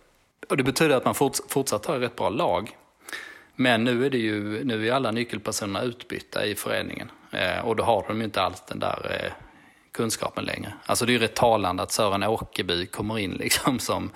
Och 0.49 0.57
det 0.57 0.63
betyder 0.63 0.95
att 0.95 1.05
man 1.05 1.15
forts 1.15 1.41
fortsatt 1.47 1.85
har 1.85 1.95
ett 1.95 2.01
rätt 2.01 2.15
bra 2.15 2.29
lag. 2.29 2.77
Men 3.55 3.83
nu 3.83 4.05
är, 4.05 4.09
det 4.09 4.17
ju, 4.17 4.63
nu 4.63 4.87
är 4.87 4.91
alla 4.91 5.11
nyckelpersonerna 5.11 5.81
utbytta 5.81 6.45
i 6.45 6.55
föreningen. 6.55 7.11
Eh, 7.31 7.65
och 7.65 7.75
då 7.75 7.83
har 7.83 8.05
de 8.07 8.17
ju 8.17 8.23
inte 8.23 8.41
alls 8.41 8.63
den 8.67 8.79
där 8.79 9.21
eh, 9.23 9.31
kunskapen 9.91 10.45
längre. 10.45 10.73
Alltså 10.85 11.05
det 11.05 11.11
är 11.11 11.13
ju 11.13 11.19
rätt 11.19 11.35
talande 11.35 11.83
att 11.83 11.91
Sören 11.91 12.23
Åkerby 12.23 12.85
kommer 12.85 13.19
in 13.19 13.31
liksom 13.39 13.79
som 13.79 14.11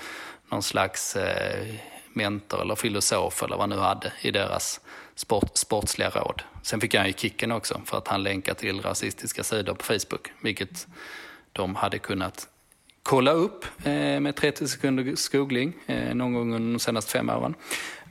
någon 0.52 0.64
slags 0.64 1.16
eh, 1.16 1.66
mentor 2.14 2.62
eller 2.62 2.76
filosof 2.76 3.44
eller 3.44 3.56
vad 3.56 3.62
han 3.62 3.70
nu 3.70 3.78
hade 3.78 4.14
i 4.22 4.32
deras 4.32 4.82
sport, 5.16 5.58
sportsliga 5.58 6.10
råd. 6.10 6.42
Sen 6.62 6.82
fick 6.82 6.96
han 6.96 7.08
ju 7.08 7.14
kicken 7.14 7.52
också 7.52 7.82
för 7.86 7.98
att 7.98 8.08
han 8.08 8.24
länkade 8.24 8.60
till 8.60 8.82
rasistiska 8.82 9.44
sidor 9.44 9.74
på 9.74 9.84
Facebook, 9.84 10.32
vilket 10.42 10.88
de 11.54 11.76
hade 11.76 12.00
kunnat 12.00 12.48
kolla 13.08 13.32
upp 13.32 13.66
eh, 13.84 14.20
med 14.20 14.36
30 14.36 14.68
sekunders 14.68 15.30
googling 15.30 15.74
eh, 15.86 16.16
någon 16.16 16.34
gång 16.34 16.54
under 16.54 16.74
de 16.74 16.80
senaste 16.80 17.12
fem 17.12 17.30
åren. 17.30 17.56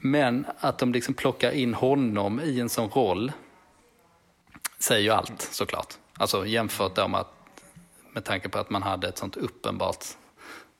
Men 0.01 0.45
att 0.59 0.79
de 0.79 0.93
liksom 0.93 1.13
plockar 1.13 1.51
in 1.51 1.73
honom 1.73 2.39
i 2.39 2.59
en 2.59 2.69
sån 2.69 2.89
roll 2.89 3.31
säger 4.79 5.01
ju 5.01 5.09
allt 5.09 5.41
såklart. 5.41 5.93
Alltså 6.13 6.45
jämfört 6.45 6.95
då 6.95 7.07
med, 7.07 7.19
att, 7.19 7.33
med 8.13 8.23
tanke 8.23 8.49
på 8.49 8.59
att 8.59 8.69
man 8.69 8.83
hade 8.83 9.07
ett 9.07 9.17
sånt 9.17 9.35
uppenbart 9.35 10.05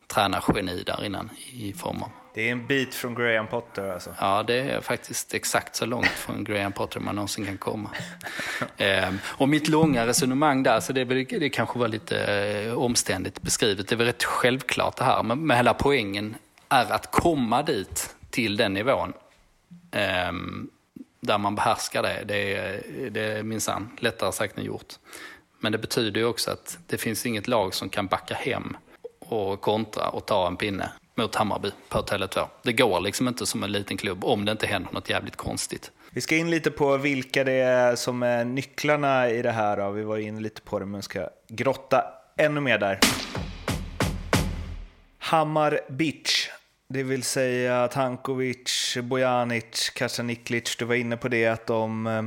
tränargeni 0.08 0.84
där 0.84 1.06
innan 1.06 1.30
i 1.52 1.74
form 1.74 2.04
av 2.04 2.10
det 2.38 2.48
är 2.48 2.52
en 2.52 2.68
bit 2.68 2.96
från 2.96 3.16
Graham 3.16 3.48
Potter 3.48 3.94
alltså. 3.94 4.16
Ja, 4.20 4.44
det 4.44 4.56
är 4.56 4.82
faktiskt 4.82 5.34
exakt 5.34 5.76
så 5.76 5.86
långt 5.86 6.08
från 6.08 6.44
Graham 6.44 6.72
Potter 6.72 7.00
man 7.00 7.16
någonsin 7.16 7.46
kan 7.46 7.58
komma. 7.58 7.90
Ehm, 8.78 9.20
och 9.26 9.50
mitt 9.50 9.68
långa 9.68 10.08
resonemang 10.08 10.64
där, 10.64 10.80
så 10.80 10.94
det, 10.94 11.06
det 11.06 11.50
kanske 11.50 11.80
var 11.80 11.88
lite 11.88 12.20
eh, 12.20 12.74
omständigt 12.74 13.42
beskrivet, 13.42 13.88
det 13.88 13.96
är 13.96 13.98
väl 13.98 14.08
rätt 14.08 14.24
självklart 14.24 14.98
det 14.98 15.04
här, 15.04 15.24
men, 15.24 15.48
men 15.48 15.58
hela 15.58 15.74
poängen 15.74 16.36
är 16.70 16.92
att 16.92 17.12
komma 17.12 17.64
dit 17.64 18.16
till 18.30 18.58
den 18.58 18.74
nivån 18.74 19.14
ehm, 19.92 20.70
där 21.20 21.38
man 21.38 21.56
behärskar 21.56 22.04
det. 22.04 22.24
Det 22.26 22.56
är, 22.56 22.82
det 23.10 23.22
är 23.22 23.44
minsann 23.44 23.98
lättare 24.00 24.32
sagt 24.32 24.58
än 24.58 24.64
gjort. 24.64 24.94
Men 25.60 25.72
det 25.72 25.78
betyder 25.78 26.22
ju 26.22 26.28
också 26.28 26.52
att 26.52 26.78
det 26.88 26.98
finns 26.98 27.26
inget 27.26 27.48
lag 27.48 27.74
som 27.74 27.90
kan 27.90 28.08
backa 28.08 28.36
hem 28.36 28.78
och 29.20 29.62
kontra 29.62 30.10
och 30.10 30.26
ta 30.26 30.48
en 30.48 30.58
pinne 30.58 30.92
mot 31.18 31.36
Hammarby 31.36 31.72
på 31.90 32.02
Tele2. 32.02 32.48
Det 32.64 32.74
går 32.74 33.00
liksom 33.00 33.28
inte 33.28 33.46
som 33.46 33.64
en 33.64 33.72
liten 33.72 33.98
klubb 33.98 34.26
om 34.26 34.46
det 34.46 34.52
inte 34.52 34.68
händer 34.68 34.92
något 34.92 35.10
jävligt 35.10 35.36
konstigt. 35.36 35.92
Vi 36.12 36.22
ska 36.22 36.36
in 36.36 36.50
lite 36.50 36.72
på 36.72 36.98
vilka 36.98 37.44
det 37.44 37.54
är 37.54 37.96
som 37.96 38.24
är 38.24 38.46
nycklarna 38.46 39.30
i 39.30 39.42
det 39.42 39.52
här. 39.52 39.78
Då. 39.78 39.90
Vi 39.90 40.04
var 40.04 40.18
inne 40.18 40.40
lite 40.40 40.62
på 40.62 40.80
det, 40.80 40.86
men 40.86 41.04
ska 41.04 41.30
grotta 41.48 42.04
ännu 42.38 42.62
mer 42.62 42.78
där. 42.78 43.00
Hammar 45.18 45.80
Beach, 45.90 46.50
det 46.90 47.04
vill 47.04 47.24
säga 47.24 47.88
Tankovic, 47.88 48.98
Bojanic, 49.04 49.90
Kasaniklic. 49.90 50.76
Du 50.76 50.86
var 50.86 50.96
inne 50.96 51.18
på 51.18 51.28
det 51.28 51.48
att 51.48 51.68
de 51.68 52.08
eh, 52.08 52.24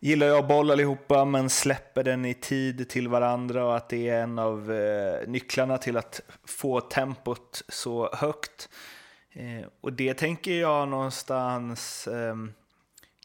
gillar 0.00 0.26
ju 0.26 0.36
att 0.36 0.48
boll 0.48 0.70
allihopa, 0.70 1.24
men 1.24 1.50
släpper 1.50 2.04
den 2.04 2.24
i 2.24 2.34
tid 2.34 2.88
till 2.88 3.08
varandra 3.08 3.64
och 3.64 3.76
att 3.76 3.88
det 3.88 4.08
är 4.08 4.22
en 4.22 4.38
av 4.38 4.72
eh, 4.72 5.28
nycklarna 5.28 5.78
till 5.78 5.96
att 5.96 6.20
få 6.44 6.80
tempot 6.80 7.62
så 7.68 8.10
högt. 8.14 8.68
Eh, 9.32 9.66
och 9.80 9.92
det 9.92 10.14
tänker 10.14 10.60
jag 10.60 10.88
någonstans 10.88 12.08
eh, 12.08 12.36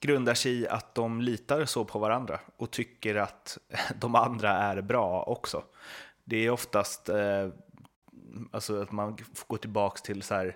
grundar 0.02 0.34
sig 0.34 0.52
i 0.52 0.68
att 0.68 0.96
de 0.96 1.22
litar 1.22 1.66
så 1.66 1.86
på 1.86 2.00
varandra 2.00 2.40
och 2.58 2.72
tycker 2.72 3.16
att 3.16 3.58
de 3.96 4.16
andra 4.16 4.50
är 4.50 4.82
bra 4.82 5.24
också. 5.24 5.64
Det 6.24 6.46
är 6.46 6.50
oftast 6.50 7.10
eh, 7.10 7.50
alltså 8.52 8.82
att 8.82 8.92
man 8.92 9.18
får 9.18 9.48
gå 9.48 9.58
tillbaka 9.58 10.02
till 10.02 10.22
så 10.22 10.34
här 10.34 10.46
eh, 10.46 10.54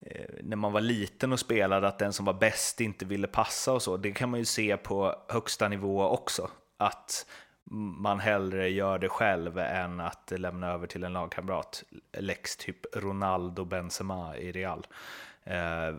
Eh, 0.00 0.34
när 0.42 0.56
man 0.56 0.72
var 0.72 0.80
liten 0.80 1.32
och 1.32 1.40
spelade 1.40 1.88
att 1.88 1.98
den 1.98 2.12
som 2.12 2.24
var 2.24 2.32
bäst 2.32 2.80
inte 2.80 3.04
ville 3.04 3.26
passa 3.26 3.72
och 3.72 3.82
så. 3.82 3.96
Det 3.96 4.12
kan 4.12 4.30
man 4.30 4.40
ju 4.40 4.44
se 4.44 4.76
på 4.76 5.14
högsta 5.28 5.68
nivå 5.68 6.08
också. 6.08 6.50
Att 6.76 7.26
man 7.70 8.20
hellre 8.20 8.68
gör 8.68 8.98
det 8.98 9.08
själv 9.08 9.58
än 9.58 10.00
att 10.00 10.32
lämna 10.36 10.68
över 10.72 10.86
till 10.86 11.04
en 11.04 11.12
lagkamrat. 11.12 11.84
Lex 12.12 12.56
typ 12.56 12.96
Ronaldo 12.96 13.64
Benzema 13.64 14.36
i 14.36 14.52
Real. 14.52 14.86
Eh, 15.44 15.94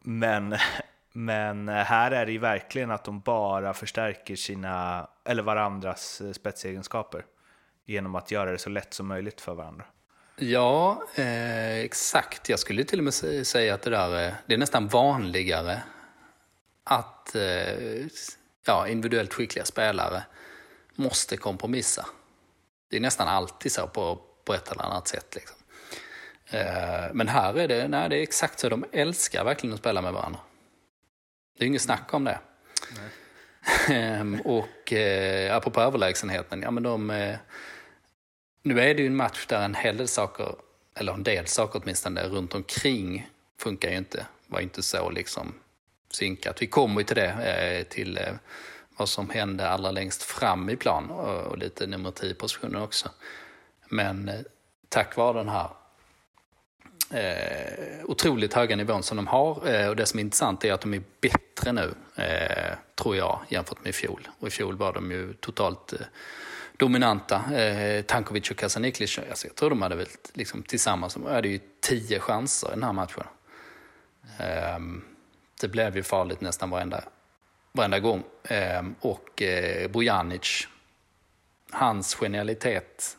men, 0.00 0.56
men 1.12 1.68
här 1.68 2.10
är 2.10 2.26
det 2.26 2.32
ju 2.32 2.38
verkligen 2.38 2.90
att 2.90 3.04
de 3.04 3.20
bara 3.20 3.74
förstärker 3.74 4.36
sina, 4.36 5.08
eller 5.24 5.42
varandras 5.42 6.20
eh, 6.20 6.32
spetsegenskaper 6.32 7.24
genom 7.84 8.14
att 8.14 8.30
göra 8.30 8.52
det 8.52 8.58
så 8.58 8.70
lätt 8.70 8.94
som 8.94 9.06
möjligt 9.06 9.40
för 9.40 9.54
varandra. 9.54 9.84
Ja, 10.38 11.02
eh, 11.14 11.76
exakt. 11.78 12.48
Jag 12.48 12.58
skulle 12.58 12.84
till 12.84 12.98
och 12.98 13.04
med 13.04 13.12
sä- 13.12 13.44
säga 13.44 13.74
att 13.74 13.82
det 13.82 13.90
där 13.90 14.26
eh, 14.26 14.32
det 14.46 14.54
är 14.54 14.58
nästan 14.58 14.88
vanligare 14.88 15.82
att 16.84 17.34
eh, 17.34 18.06
ja, 18.66 18.88
individuellt 18.88 19.34
skickliga 19.34 19.64
spelare 19.64 20.22
måste 20.94 21.36
kompromissa. 21.36 22.06
Det 22.90 22.96
är 22.96 23.00
nästan 23.00 23.28
alltid 23.28 23.72
så 23.72 23.86
på, 23.86 24.20
på 24.44 24.54
ett 24.54 24.72
eller 24.72 24.82
annat 24.82 25.08
sätt. 25.08 25.34
Liksom. 25.34 25.56
Eh, 26.50 27.12
men 27.12 27.28
här 27.28 27.54
är 27.58 27.68
det, 27.68 27.88
nej, 27.88 28.08
det 28.08 28.16
är 28.18 28.22
exakt 28.22 28.58
så. 28.60 28.68
De 28.68 28.84
älskar 28.92 29.44
verkligen 29.44 29.74
att 29.74 29.80
spela 29.80 30.02
med 30.02 30.12
varandra. 30.12 30.40
Det 31.58 31.64
är 31.64 31.68
inget 31.68 31.82
snack 31.82 32.14
om 32.14 32.24
det. 32.24 32.38
Ehm, 33.88 34.40
och 34.40 34.92
eh, 34.92 35.56
apropå 35.56 35.80
överlägsenheten, 35.80 36.62
ja 36.62 36.70
men 36.70 36.82
de... 36.82 37.10
Nu 38.66 38.80
är 38.80 38.94
det 38.94 39.02
ju 39.02 39.06
en 39.06 39.16
match 39.16 39.46
där 39.46 39.64
en 39.64 39.74
hel 39.74 39.96
del 39.96 40.08
saker, 40.08 40.54
eller 40.94 41.12
en 41.12 41.22
del 41.22 41.46
saker 41.46 41.80
åtminstone, 41.82 42.28
runt 42.28 42.54
omkring 42.54 43.30
funkar 43.58 43.90
ju 43.90 43.96
inte. 43.96 44.26
Var 44.46 44.58
ju 44.58 44.62
inte 44.62 44.82
så 44.82 45.10
liksom 45.10 45.54
synkat. 46.10 46.62
Vi 46.62 46.66
kommer 46.66 47.00
ju 47.00 47.04
till 47.04 47.16
det, 47.16 47.28
eh, 47.28 47.92
till 47.92 48.18
eh, 48.18 48.32
vad 48.96 49.08
som 49.08 49.30
hände 49.30 49.68
allra 49.68 49.90
längst 49.90 50.22
fram 50.22 50.70
i 50.70 50.76
plan 50.76 51.10
och, 51.10 51.58
lite 51.58 51.86
nummer 51.86 52.10
10-positionen 52.10 52.82
också. 52.82 53.08
Men 53.88 54.28
eh, 54.28 54.40
tack 54.88 55.16
vare 55.16 55.38
den 55.38 55.48
här 55.48 55.70
eh, 57.10 58.04
otroligt 58.04 58.54
höga 58.54 58.76
nivån 58.76 59.02
som 59.02 59.16
de 59.16 59.26
har. 59.26 59.68
Eh, 59.68 59.88
och 59.88 59.96
det 59.96 60.06
som 60.06 60.18
är 60.18 60.24
intressant 60.24 60.64
är 60.64 60.72
att 60.72 60.80
de 60.80 60.94
är 60.94 61.02
bättre 61.20 61.72
nu, 61.72 61.94
eh, 62.16 62.74
tror 62.94 63.16
jag, 63.16 63.40
jämfört 63.48 63.84
med 63.84 63.90
i 63.90 63.92
fjol. 63.92 64.28
Och 64.38 64.48
i 64.48 64.50
fjol 64.50 64.76
var 64.76 64.92
de 64.92 65.10
ju 65.10 65.32
totalt 65.32 65.92
eh, 65.92 65.98
dominanta. 66.76 67.54
Eh, 67.54 68.02
Tankovic 68.02 68.50
och 68.50 68.56
Kasaniklic, 68.56 69.18
alltså 69.18 69.46
jag 69.46 69.56
tror 69.56 69.70
de 69.70 69.82
hade 69.82 69.96
väl 69.96 70.06
liksom, 70.32 70.62
tillsammans, 70.62 71.14
de 71.14 71.26
hade 71.26 71.48
ju 71.48 71.60
tio 71.80 72.20
chanser 72.20 72.68
i 72.68 72.70
den 72.70 72.82
här 72.82 72.92
matchen. 72.92 73.24
Eh, 74.38 74.78
det 75.60 75.68
blev 75.68 75.96
ju 75.96 76.02
farligt 76.02 76.40
nästan 76.40 76.70
varenda, 76.70 77.04
varenda 77.72 78.00
gång. 78.00 78.24
Eh, 78.44 78.82
och 79.00 79.42
eh, 79.42 79.90
Bojanic, 79.90 80.68
hans 81.70 82.14
genialitet, 82.14 83.16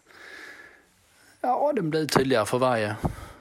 ja 1.42 1.72
den 1.76 1.90
blir 1.90 2.06
tydligare 2.06 2.46
för 2.46 2.58
varje, 2.58 2.96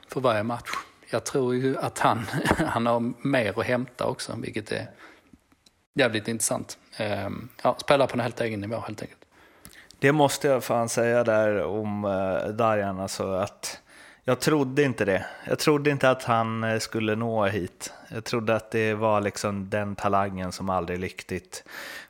för 0.09 0.21
varje 0.21 0.43
match. 0.43 0.71
Jag 1.11 1.25
tror 1.25 1.55
ju 1.55 1.79
att 1.79 1.99
han, 1.99 2.27
han 2.59 2.87
har 2.87 3.13
mer 3.27 3.61
att 3.61 3.67
hämta 3.67 4.07
också, 4.07 4.37
vilket 4.43 4.73
är 4.73 4.87
jävligt 5.95 6.29
intressant. 6.29 6.79
Ehm, 6.97 7.49
ja, 7.63 7.77
spelar 7.79 8.07
på 8.07 8.13
en 8.13 8.21
helt 8.21 8.41
egen 8.41 8.61
nivå 8.61 8.81
helt 8.87 9.03
enkelt. 9.03 9.26
Det 9.99 10.13
måste 10.13 10.49
jag 10.49 10.65
fan 10.65 10.89
säga 10.89 11.25
där 11.25 11.63
om 11.63 12.05
uh, 12.05 12.49
Darjan, 12.49 13.01
alltså 13.01 13.33
att 13.33 13.81
Jag 14.25 14.41
trodde 14.41 14.83
inte 14.83 15.05
det. 15.05 15.27
Jag 15.49 15.59
trodde 15.59 15.91
inte 15.91 16.11
att 16.11 16.25
han 16.25 16.65
eh, 16.65 16.79
skulle 16.79 17.15
nå 17.17 17.45
hit. 17.47 17.93
Jag 18.09 18.25
trodde 18.25 18.57
att 18.57 18.71
det 18.71 18.95
var 18.95 19.21
liksom 19.21 19.71
den 19.71 19.97
talangen 19.97 20.53
som 20.53 20.71
aldrig 20.71 21.03
riktigt 21.03 21.65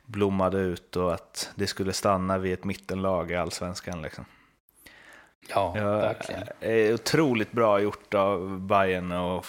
blommade 0.05 0.57
ut 0.57 0.95
och 0.95 1.13
att 1.13 1.51
det 1.55 1.67
skulle 1.67 1.93
stanna 1.93 2.37
vid 2.37 2.53
ett 2.53 2.63
mittenlag 2.63 3.31
i 3.31 3.35
allsvenskan. 3.35 4.01
Liksom. 4.01 4.25
Ja, 5.49 5.73
jag, 5.77 5.97
verkligen. 5.97 6.43
Är 6.59 6.93
otroligt 6.93 7.51
bra 7.51 7.79
gjort 7.79 8.13
av 8.13 8.59
Bayern 8.59 9.11
och, 9.11 9.45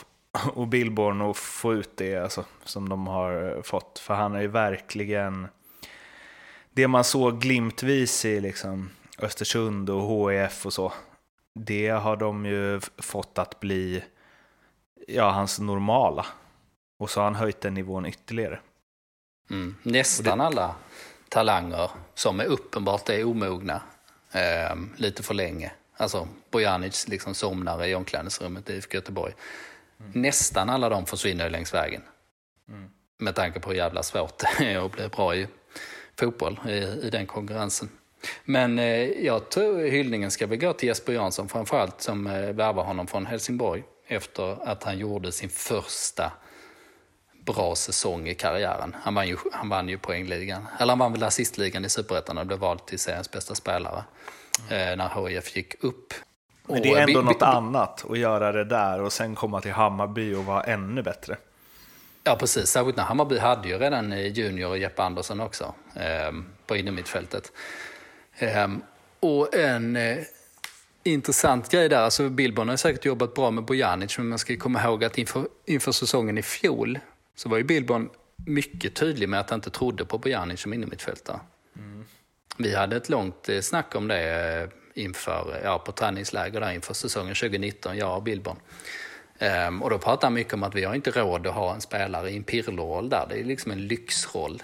och 0.54 0.68
Billborn 0.68 1.22
att 1.22 1.36
få 1.36 1.74
ut 1.74 1.96
det 1.96 2.16
alltså, 2.16 2.44
som 2.64 2.88
de 2.88 3.06
har 3.06 3.62
fått. 3.62 3.98
För 3.98 4.14
han 4.14 4.34
är 4.34 4.40
ju 4.40 4.48
verkligen 4.48 5.48
det 6.78 6.88
man 6.88 7.04
såg 7.04 7.40
glimtvis 7.40 8.24
i 8.24 8.40
liksom 8.40 8.90
Östersund 9.18 9.90
och 9.90 10.32
HIF 10.32 10.66
och 10.66 10.72
så 10.72 10.92
det 11.54 11.88
har 11.88 12.16
de 12.16 12.46
ju 12.46 12.80
fått 12.98 13.38
att 13.38 13.60
bli 13.60 14.04
ja, 15.06 15.30
hans 15.30 15.58
normala. 15.58 16.26
Och 16.98 17.10
så 17.10 17.20
har 17.20 17.24
han 17.24 17.34
höjt 17.34 17.60
den 17.60 17.74
nivån 17.74 18.06
ytterligare. 18.06 18.60
Mm. 19.50 19.76
Nästan 19.82 20.38
det... 20.38 20.44
alla 20.44 20.74
talanger 21.28 21.90
som 22.14 22.40
är 22.40 22.44
uppenbart 22.44 23.08
är 23.08 23.24
omogna 23.24 23.82
eh, 24.32 24.76
lite 24.96 25.22
för 25.22 25.34
länge. 25.34 25.72
Alltså 25.96 26.28
Bojanic 26.50 27.08
liksom 27.08 27.34
somnar 27.34 27.86
i 27.86 27.94
omklädningsrummet 27.94 28.70
i 28.70 28.72
IFK 28.72 28.94
Göteborg. 28.94 29.34
Mm. 30.00 30.22
Nästan 30.22 30.70
alla 30.70 30.88
de 30.88 31.06
försvinner 31.06 31.50
längs 31.50 31.74
vägen. 31.74 32.02
Mm. 32.68 32.90
Med 33.18 33.34
tanke 33.34 33.60
på 33.60 33.70
hur 33.70 33.76
jävla 33.76 34.02
svårt 34.02 34.38
det 34.58 34.72
är 34.72 34.86
att 34.86 34.92
bli 34.92 35.08
bra 35.08 35.36
i 35.36 35.48
fotboll 36.18 36.60
i, 36.68 37.06
i 37.06 37.10
den 37.10 37.26
konkurrensen. 37.26 37.88
Men 38.44 38.78
eh, 38.78 39.24
jag 39.26 39.50
tror 39.50 39.78
hyllningen 39.78 40.30
ska 40.30 40.46
väl 40.46 40.58
gå 40.58 40.72
till 40.72 40.88
Jesper 40.88 41.12
Jansson 41.12 41.48
framförallt 41.48 42.00
som 42.00 42.26
eh, 42.26 42.52
värvar 42.52 42.84
honom 42.84 43.06
från 43.06 43.26
Helsingborg 43.26 43.82
efter 44.08 44.68
att 44.68 44.84
han 44.84 44.98
gjorde 44.98 45.32
sin 45.32 45.50
första 45.50 46.32
bra 47.46 47.74
säsong 47.74 48.28
i 48.28 48.34
karriären. 48.34 48.96
Han 49.02 49.14
vann 49.14 49.28
ju, 49.28 49.36
han 49.52 49.68
vann 49.68 49.88
ju 49.88 49.98
poängligan, 49.98 50.66
eller 50.78 50.90
han 50.90 50.98
vann 50.98 51.12
väl 51.12 51.22
assistligan 51.22 51.84
i 51.84 51.88
Superettan 51.88 52.38
och 52.38 52.46
blev 52.46 52.58
vald 52.58 52.86
till 52.86 52.98
seriens 52.98 53.30
bästa 53.30 53.54
spelare 53.54 54.04
eh, 54.70 54.96
när 54.96 55.28
HIF 55.28 55.56
gick 55.56 55.84
upp. 55.84 56.14
Men 56.66 56.82
det 56.82 56.88
är 56.88 57.08
ändå 57.08 57.20
något 57.20 57.42
annat 57.42 58.04
att 58.10 58.18
göra 58.18 58.52
det 58.52 58.64
där 58.64 59.00
och 59.00 59.12
sen 59.12 59.34
komma 59.34 59.60
till 59.60 59.72
Hammarby 59.72 60.34
och 60.34 60.44
vara 60.44 60.62
ännu 60.62 61.02
bättre. 61.02 61.36
Ja, 62.28 62.36
precis. 62.36 62.70
Särskilt 62.70 62.96
när 62.96 63.04
Hammarby 63.04 63.38
hade 63.38 63.68
ju 63.68 63.78
redan 63.78 64.12
eh, 64.12 64.32
Junior 64.32 64.68
och 64.68 64.78
Jeppe 64.78 65.02
Andersson 65.02 65.40
också 65.40 65.74
eh, 65.94 66.32
på 66.66 66.76
innermittfältet. 66.76 67.52
Um, 68.64 68.82
och 69.20 69.54
en 69.54 69.96
eh, 69.96 70.18
intressant 71.02 71.70
grej 71.70 71.88
där, 71.88 72.00
alltså 72.00 72.28
Billborn 72.28 72.68
har 72.68 72.76
säkert 72.76 73.04
jobbat 73.04 73.34
bra 73.34 73.50
med 73.50 73.64
Bojanic, 73.64 74.18
men 74.18 74.28
man 74.28 74.38
ska 74.38 74.56
komma 74.56 74.84
ihåg 74.84 75.04
att 75.04 75.18
inför, 75.18 75.48
inför 75.66 75.92
säsongen 75.92 76.38
i 76.38 76.42
fjol 76.42 76.98
så 77.36 77.48
var 77.48 77.58
ju 77.58 77.64
Billborn 77.64 78.10
mycket 78.36 78.94
tydlig 78.94 79.28
med 79.28 79.40
att 79.40 79.50
han 79.50 79.56
inte 79.56 79.70
trodde 79.70 80.04
på 80.04 80.18
Bojanic 80.18 80.60
som 80.60 80.72
innermittfältare. 80.72 81.40
Mm. 81.76 82.04
Vi 82.56 82.74
hade 82.74 82.96
ett 82.96 83.08
långt 83.08 83.48
eh, 83.48 83.60
snack 83.60 83.94
om 83.94 84.08
det 84.08 84.20
eh, 84.62 85.02
inför, 85.02 85.60
ja, 85.64 85.78
på 85.78 85.92
träningsläger 85.92 86.60
där 86.60 86.72
inför 86.72 86.94
säsongen 86.94 87.34
2019, 87.34 87.96
jag 87.96 88.16
och 88.16 88.22
Billborn. 88.22 88.56
Um, 89.40 89.82
och 89.82 89.90
då 89.90 89.98
pratar 89.98 90.26
han 90.26 90.34
mycket 90.34 90.54
om 90.54 90.62
att 90.62 90.74
vi 90.74 90.84
har 90.84 90.94
inte 90.94 91.10
råd 91.10 91.46
att 91.46 91.54
ha 91.54 91.74
en 91.74 91.80
spelare 91.80 92.30
i 92.30 92.36
en 92.36 92.44
pirlo 92.44 93.02
där. 93.02 93.26
Det 93.28 93.40
är 93.40 93.44
liksom 93.44 93.72
en 93.72 93.86
lyxroll. 93.86 94.62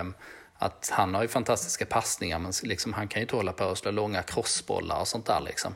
Um, 0.00 0.14
att 0.54 0.90
han 0.92 1.14
har 1.14 1.22
ju 1.22 1.28
fantastiska 1.28 1.86
passningar 1.86 2.38
men 2.38 2.52
liksom, 2.62 2.92
han 2.92 3.08
kan 3.08 3.20
ju 3.20 3.22
inte 3.22 3.36
hålla 3.36 3.52
på 3.52 3.64
och 3.64 3.78
slå 3.78 3.90
långa 3.90 4.22
crossbollar 4.22 5.00
och 5.00 5.08
sånt 5.08 5.26
där. 5.26 5.40
Liksom. 5.40 5.74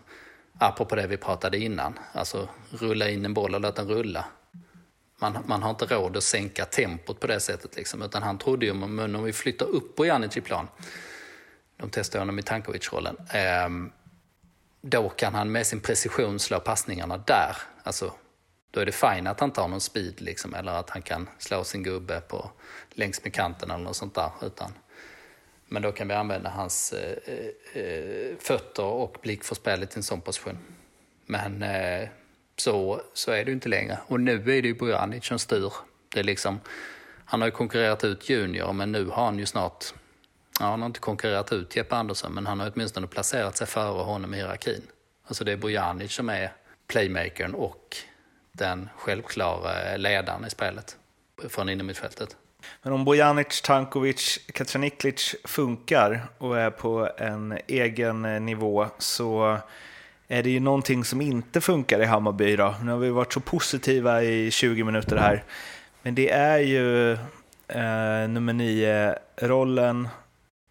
Apropå 0.59 0.95
det 0.97 1.07
vi 1.07 1.17
pratade 1.17 1.59
innan, 1.59 1.99
alltså 2.13 2.49
rulla 2.71 3.09
in 3.09 3.25
en 3.25 3.35
boll 3.35 3.55
och 3.55 3.61
låta 3.61 3.85
den 3.85 3.97
rulla. 3.97 4.25
Man, 5.21 5.39
man 5.47 5.63
har 5.63 5.71
inte 5.71 5.87
råd 5.87 6.17
att 6.17 6.23
sänka 6.23 6.65
tempot 6.65 7.21
på 7.21 7.27
det 7.27 7.41
sättet. 7.41 7.77
Liksom, 7.77 8.03
utan 8.03 8.23
han 8.23 8.39
trodde 8.39 8.67
ju, 8.67 8.75
men 8.75 9.17
om 9.17 9.25
vi 9.25 9.33
flyttar 9.33 9.67
upp 9.67 9.97
på 9.97 10.07
Janic 10.07 10.37
i 10.37 10.41
plan, 10.41 10.69
de 11.77 11.91
testade 11.91 12.21
honom 12.21 12.39
i 12.39 12.43
Tankovic-rollen, 12.43 13.17
um, 13.67 13.93
då 14.81 15.09
kan 15.09 15.35
han 15.35 15.53
med 15.53 15.67
sin 15.67 15.81
precision 15.81 16.39
slå 16.39 16.61
passningarna 16.61 17.17
där. 17.17 17.57
Alltså, 17.83 18.13
då 18.71 18.81
är 18.81 18.87
det 18.87 18.93
fint 18.93 19.29
att 19.29 19.41
han 19.41 19.51
tar 19.51 19.69
någon 19.69 19.81
speed 19.81 20.21
liksom, 20.21 20.55
eller 20.55 20.73
att 20.73 20.91
han 20.91 21.03
kan 21.03 21.29
slå 21.39 21.65
sin 21.65 21.83
gubbe 21.83 22.21
på, 22.21 22.51
längs 22.91 23.25
med 23.25 23.35
kanten 23.35 23.71
eller 23.71 23.85
något 23.85 23.97
sånt 23.97 24.15
där. 24.15 24.31
Utan, 24.43 24.73
men 25.67 25.83
då 25.83 25.93
kan 25.93 26.09
vi 26.09 26.15
använda 26.15 26.51
hans 26.51 26.93
eh, 26.93 27.19
eh, 27.25 27.83
eh 27.83 28.37
fötter 28.39 28.85
och 28.85 29.17
blick 29.23 29.45
för 29.45 29.55
spelet 29.55 29.95
i 29.95 29.97
en 29.97 30.03
sån 30.03 30.21
position. 30.21 30.59
Men 31.27 31.63
eh, 31.63 32.09
så, 32.57 33.03
så 33.15 33.31
är 33.31 33.45
det 33.45 33.51
ju 33.51 33.55
inte 33.55 33.69
längre. 33.69 33.99
Och 34.07 34.21
nu 34.21 34.35
är 34.35 34.63
det 34.63 34.69
ju 34.69 34.75
Bojanic 34.75 35.25
som 35.25 35.39
styr. 35.39 35.73
Det 36.09 36.21
är 36.21 36.25
liksom, 36.25 36.61
han 37.25 37.41
har 37.41 37.49
ju 37.49 37.53
konkurrerat 37.53 38.05
ut 38.05 38.29
Junior, 38.29 38.73
men 38.73 38.93
nu 38.93 39.05
har 39.05 39.25
han 39.25 39.39
ju 39.39 39.47
snart 39.47 39.85
Ja, 40.61 40.67
han 40.67 40.83
har 40.83 40.87
inte 40.87 41.01
konkurrerat 41.01 41.53
ut 41.53 41.77
Jeppe 41.77 41.97
Andersson, 41.97 42.33
men 42.33 42.47
han 42.47 42.61
har 42.61 42.73
åtminstone 42.75 43.07
placerat 43.07 43.57
sig 43.57 43.67
före 43.67 44.03
honom 44.03 44.35
i 44.35 44.37
hierarkin. 44.37 44.83
Alltså 45.27 45.45
det 45.45 45.53
är 45.53 45.57
Bojanic 45.57 46.13
som 46.13 46.29
är 46.29 46.53
playmakern 46.87 47.55
och 47.55 47.97
den 48.59 48.89
självklara 48.97 49.97
ledaren 49.97 50.45
i 50.45 50.51
spelet 50.51 50.97
från 51.49 51.69
innermittfältet. 51.69 52.37
Men 52.83 52.93
om 52.93 53.05
Bojanic, 53.05 53.63
Tankovic, 53.63 54.39
Katraniklic 54.53 55.35
funkar 55.45 56.27
och 56.39 56.59
är 56.59 56.71
på 56.71 57.09
en 57.17 57.59
egen 57.67 58.47
nivå 58.47 58.87
så 58.99 59.59
är 60.29 60.43
det 60.43 60.51
ju 60.51 60.61
någonting 60.61 61.05
som 61.05 61.21
inte 61.21 61.61
funkar 61.61 62.01
i 62.01 62.05
Hammarby 62.05 62.57
då. 62.57 62.75
Nu 62.83 62.93
har 62.93 62.99
vi 62.99 63.11
varit 63.11 63.33
så 63.33 63.41
positiva 63.41 64.23
i 64.23 64.51
20 64.51 64.85
minuter 64.85 65.17
här. 65.17 65.45
Men 66.03 66.15
det 66.15 66.31
är 66.31 66.59
ju 66.59 67.13
eh, 67.69 68.29
nummer 68.29 68.53
nio 68.53 69.19
rollen 69.37 70.09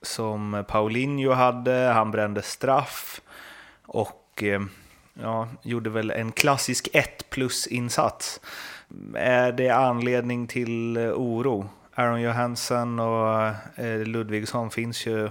som 0.01 0.65
Paulinho 0.67 1.31
hade. 1.31 1.71
Han 1.71 2.11
brände 2.11 2.41
straff 2.41 3.21
och 3.85 4.43
eh, 4.43 4.61
ja, 5.21 5.47
gjorde 5.63 5.89
väl 5.89 6.11
en 6.11 6.31
klassisk 6.31 6.89
1 6.93 7.29
plus-insats. 7.29 8.41
Är 9.15 9.51
det 9.51 9.69
anledning 9.69 10.47
till 10.47 10.97
eh, 10.97 11.03
oro? 11.03 11.69
Aaron 11.95 12.21
Johansson 12.21 12.99
och 12.99 13.47
eh, 13.75 13.99
Ludvigsson 14.05 14.71
finns 14.71 15.05
ju 15.05 15.29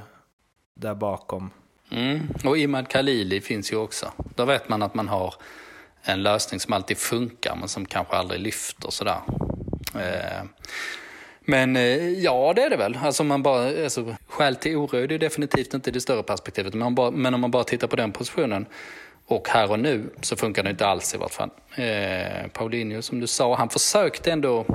där 0.74 0.94
bakom. 0.94 1.50
Mm. 1.90 2.20
Och 2.44 2.58
Imad 2.58 2.88
Khalili 2.88 3.40
finns 3.40 3.72
ju 3.72 3.76
också. 3.76 4.12
Då 4.34 4.44
vet 4.44 4.68
man 4.68 4.82
att 4.82 4.94
man 4.94 5.08
har 5.08 5.34
en 6.02 6.22
lösning 6.22 6.60
som 6.60 6.72
alltid 6.72 6.98
funkar 6.98 7.56
men 7.56 7.68
som 7.68 7.86
kanske 7.86 8.16
aldrig 8.16 8.40
lyfter 8.40 8.90
sådär. 8.90 9.20
Eh, 9.94 10.44
men 11.40 11.76
eh, 11.76 12.10
ja, 12.10 12.52
det 12.56 12.62
är 12.62 12.70
det 12.70 12.76
väl. 12.76 12.98
Alltså 13.02 13.24
man 13.24 13.42
bara, 13.42 13.84
alltså, 13.84 14.16
skäl 14.28 14.56
till 14.56 14.76
oro 14.76 14.96
är 14.96 15.06
det 15.06 15.18
definitivt 15.18 15.74
inte 15.74 15.90
i 15.90 15.92
det 15.92 16.00
större 16.00 16.22
perspektivet. 16.22 16.74
Men, 16.74 16.94
bara, 16.94 17.10
men 17.10 17.34
om 17.34 17.40
man 17.40 17.50
bara 17.50 17.64
tittar 17.64 17.86
på 17.86 17.96
den 17.96 18.12
positionen 18.12 18.66
och 19.26 19.48
här 19.48 19.70
och 19.70 19.78
nu 19.78 20.10
så 20.20 20.36
funkar 20.36 20.62
det 20.62 20.70
inte 20.70 20.86
alls 20.86 21.14
i 21.14 21.18
vart 21.18 21.32
fall. 21.32 21.50
Eh, 21.76 22.48
Paulinho, 22.52 23.02
som 23.02 23.20
du 23.20 23.26
sa, 23.26 23.56
han 23.56 23.68
försökte 23.68 24.32
ändå 24.32 24.66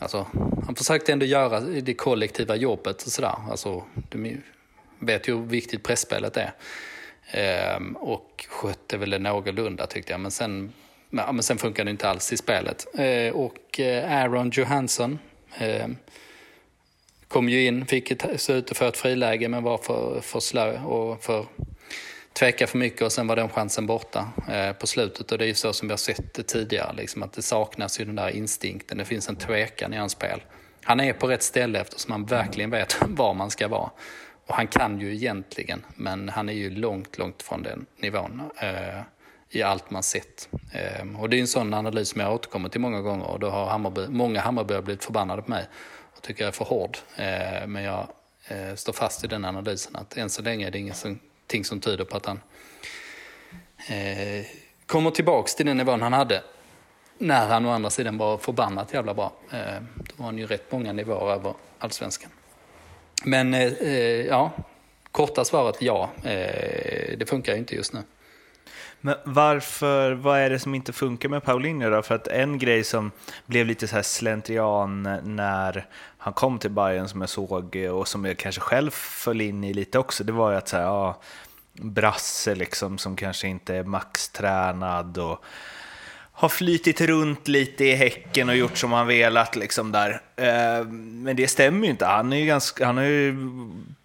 Alltså, 0.00 0.26
han 0.66 0.74
försökte 0.74 1.12
ändå 1.12 1.26
göra 1.26 1.60
det 1.60 1.94
kollektiva 1.94 2.56
jobbet 2.56 3.02
och 3.02 3.12
sådär. 3.12 3.34
Alltså, 3.50 3.82
du 4.08 4.40
vet 4.98 5.28
ju 5.28 5.36
hur 5.36 5.46
viktigt 5.46 5.82
pressspelet 5.82 6.36
är. 6.36 6.52
Ehm, 7.30 7.96
och 7.96 8.46
skötte 8.48 8.96
väl 8.96 9.10
det 9.10 9.18
någorlunda 9.18 9.86
tyckte 9.86 10.12
jag. 10.12 10.20
Men 10.20 10.30
sen, 10.30 10.72
ja, 11.10 11.32
men 11.32 11.42
sen 11.42 11.58
funkade 11.58 11.84
det 11.84 11.90
inte 11.90 12.08
alls 12.08 12.32
i 12.32 12.36
spelet. 12.36 12.86
Ehm, 12.98 13.34
och 13.34 13.80
eh, 13.80 14.12
Aaron 14.12 14.50
Johansson 14.50 15.18
eh, 15.58 15.86
kom 17.28 17.48
ju 17.48 17.66
in, 17.66 17.86
fick 17.86 18.22
se 18.36 18.52
ut 18.52 18.70
att 18.70 18.76
få 18.76 18.84
ett 18.84 18.96
friläge 18.96 19.48
men 19.48 19.62
var 19.62 19.78
för, 19.78 20.20
för 20.20 20.40
slö 20.40 20.80
och 20.80 21.22
för 21.22 21.46
tveka 22.38 22.66
för 22.66 22.78
mycket 22.78 23.02
och 23.02 23.12
sen 23.12 23.26
var 23.26 23.36
den 23.36 23.48
chansen 23.48 23.86
borta 23.86 24.28
eh, 24.48 24.72
på 24.72 24.86
slutet. 24.86 25.32
Och 25.32 25.38
det 25.38 25.44
är 25.44 25.48
ju 25.48 25.54
så 25.54 25.72
som 25.72 25.88
vi 25.88 25.92
har 25.92 25.98
sett 25.98 26.34
det 26.34 26.42
tidigare, 26.42 26.92
liksom, 26.92 27.22
att 27.22 27.32
det 27.32 27.42
saknas 27.42 28.00
ju 28.00 28.04
den 28.04 28.16
där 28.16 28.28
instinkten. 28.28 28.98
Det 28.98 29.04
finns 29.04 29.28
en 29.28 29.36
tvekan 29.36 29.94
i 29.94 29.96
hans 29.96 30.12
spel. 30.12 30.40
Han 30.84 31.00
är 31.00 31.12
på 31.12 31.26
rätt 31.26 31.42
ställe 31.42 31.80
eftersom 31.80 32.12
han 32.12 32.24
verkligen 32.24 32.70
vet 32.70 32.96
var 33.08 33.34
man 33.34 33.50
ska 33.50 33.68
vara. 33.68 33.90
Och 34.46 34.54
han 34.54 34.66
kan 34.66 35.00
ju 35.00 35.14
egentligen, 35.14 35.84
men 35.94 36.28
han 36.28 36.48
är 36.48 36.52
ju 36.52 36.70
långt, 36.70 37.18
långt 37.18 37.42
från 37.42 37.62
den 37.62 37.86
nivån 37.96 38.42
eh, 38.60 39.02
i 39.50 39.62
allt 39.62 39.90
man 39.90 40.02
sett. 40.02 40.48
Eh, 40.72 41.20
och 41.20 41.30
det 41.30 41.36
är 41.36 41.40
en 41.40 41.46
sån 41.46 41.74
analys 41.74 42.08
som 42.08 42.20
jag 42.20 42.34
återkommer 42.34 42.68
till 42.68 42.80
många 42.80 43.00
gånger 43.00 43.26
och 43.26 43.40
då 43.40 43.50
har 43.50 43.66
Hammarby, 43.66 44.06
många 44.08 44.40
Hammarbyare 44.40 44.82
blivit 44.82 45.04
förbannade 45.04 45.42
på 45.42 45.50
mig 45.50 45.66
och 46.16 46.22
tycker 46.22 46.42
jag 46.42 46.48
är 46.48 46.52
för 46.52 46.64
hård. 46.64 46.98
Eh, 47.16 47.66
men 47.66 47.82
jag 47.82 48.08
eh, 48.48 48.74
står 48.74 48.92
fast 48.92 49.24
i 49.24 49.26
den 49.26 49.44
analysen 49.44 49.96
att 49.96 50.16
än 50.16 50.30
så 50.30 50.42
länge 50.42 50.66
är 50.66 50.70
det 50.70 50.78
ingen 50.78 50.94
som 50.94 51.18
ingenting 51.48 51.64
som 51.64 51.80
tyder 51.80 52.04
på 52.04 52.16
att 52.16 52.26
han 52.26 52.40
eh, 53.88 54.46
kommer 54.86 55.10
tillbaks 55.10 55.54
till 55.54 55.66
den 55.66 55.76
nivån 55.76 56.02
han 56.02 56.12
hade 56.12 56.42
när 57.18 57.46
han 57.46 57.66
å 57.66 57.70
andra 57.70 57.90
sidan 57.90 58.18
var 58.18 58.38
förbannat 58.38 58.94
jävla 58.94 59.14
bra. 59.14 59.32
Eh, 59.52 59.82
då 59.96 60.14
var 60.16 60.26
han 60.26 60.38
ju 60.38 60.46
rätt 60.46 60.72
många 60.72 60.92
nivåer 60.92 61.32
över 61.32 61.54
allsvenskan. 61.78 62.30
Men 63.24 63.54
eh, 63.54 63.72
eh 63.72 64.26
ja, 64.26 64.50
korta 65.12 65.44
svaret 65.44 65.82
ja, 65.82 66.10
eh, 66.24 67.18
det 67.18 67.28
funkar 67.28 67.52
ju 67.52 67.58
inte 67.58 67.74
just 67.74 67.92
nu. 67.92 68.02
Men 69.00 69.14
varför, 69.24 70.12
vad 70.12 70.38
är 70.38 70.50
det 70.50 70.58
som 70.58 70.74
inte 70.74 70.92
funkar 70.92 71.28
med 71.28 71.44
Paulinho 71.44 71.90
då? 71.90 72.02
För 72.02 72.14
att 72.14 72.28
en 72.28 72.58
grej 72.58 72.84
som 72.84 73.10
blev 73.46 73.66
lite 73.66 73.88
så 73.88 73.96
här 73.96 74.02
slentrian 74.02 75.02
när 75.36 75.86
han 76.18 76.32
kom 76.32 76.58
till 76.58 76.70
Bayern 76.70 77.08
som 77.08 77.20
jag 77.20 77.30
såg 77.30 77.76
och 77.76 78.08
som 78.08 78.24
jag 78.24 78.36
kanske 78.36 78.60
själv 78.60 78.90
föll 78.90 79.40
in 79.40 79.64
i 79.64 79.74
lite 79.74 79.98
också, 79.98 80.24
det 80.24 80.32
var 80.32 80.50
ju 80.50 80.56
att 80.56 80.68
säga, 80.68 80.82
ja, 80.82 81.20
brasse 81.72 82.54
liksom 82.54 82.98
som 82.98 83.16
kanske 83.16 83.48
inte 83.48 83.74
är 83.74 83.84
maxtränad 83.84 85.18
och 85.18 85.44
har 86.32 86.48
flytit 86.48 87.00
runt 87.00 87.48
lite 87.48 87.84
i 87.84 87.94
Häcken 87.94 88.48
och 88.48 88.56
gjort 88.56 88.78
som 88.78 88.92
han 88.92 89.06
velat 89.06 89.56
liksom 89.56 89.92
där. 89.92 90.20
Eh, 90.36 90.86
men 90.92 91.36
det 91.36 91.48
stämmer 91.48 91.84
ju 91.84 91.90
inte. 91.90 92.06
Han, 92.06 92.32
är 92.32 92.36
ju 92.36 92.46
ganska, 92.46 92.86
han 92.86 92.96
har 92.96 93.04
ju 93.04 93.36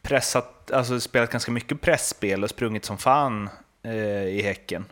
pressat, 0.01 0.71
alltså 0.71 0.99
spelat 0.99 1.31
ganska 1.31 1.51
mycket 1.51 1.81
pressspel 1.81 2.43
och 2.43 2.49
sprungit 2.49 2.85
som 2.85 2.97
fan 2.97 3.49
eh, 3.83 4.25
i 4.25 4.41
Häcken. 4.41 4.85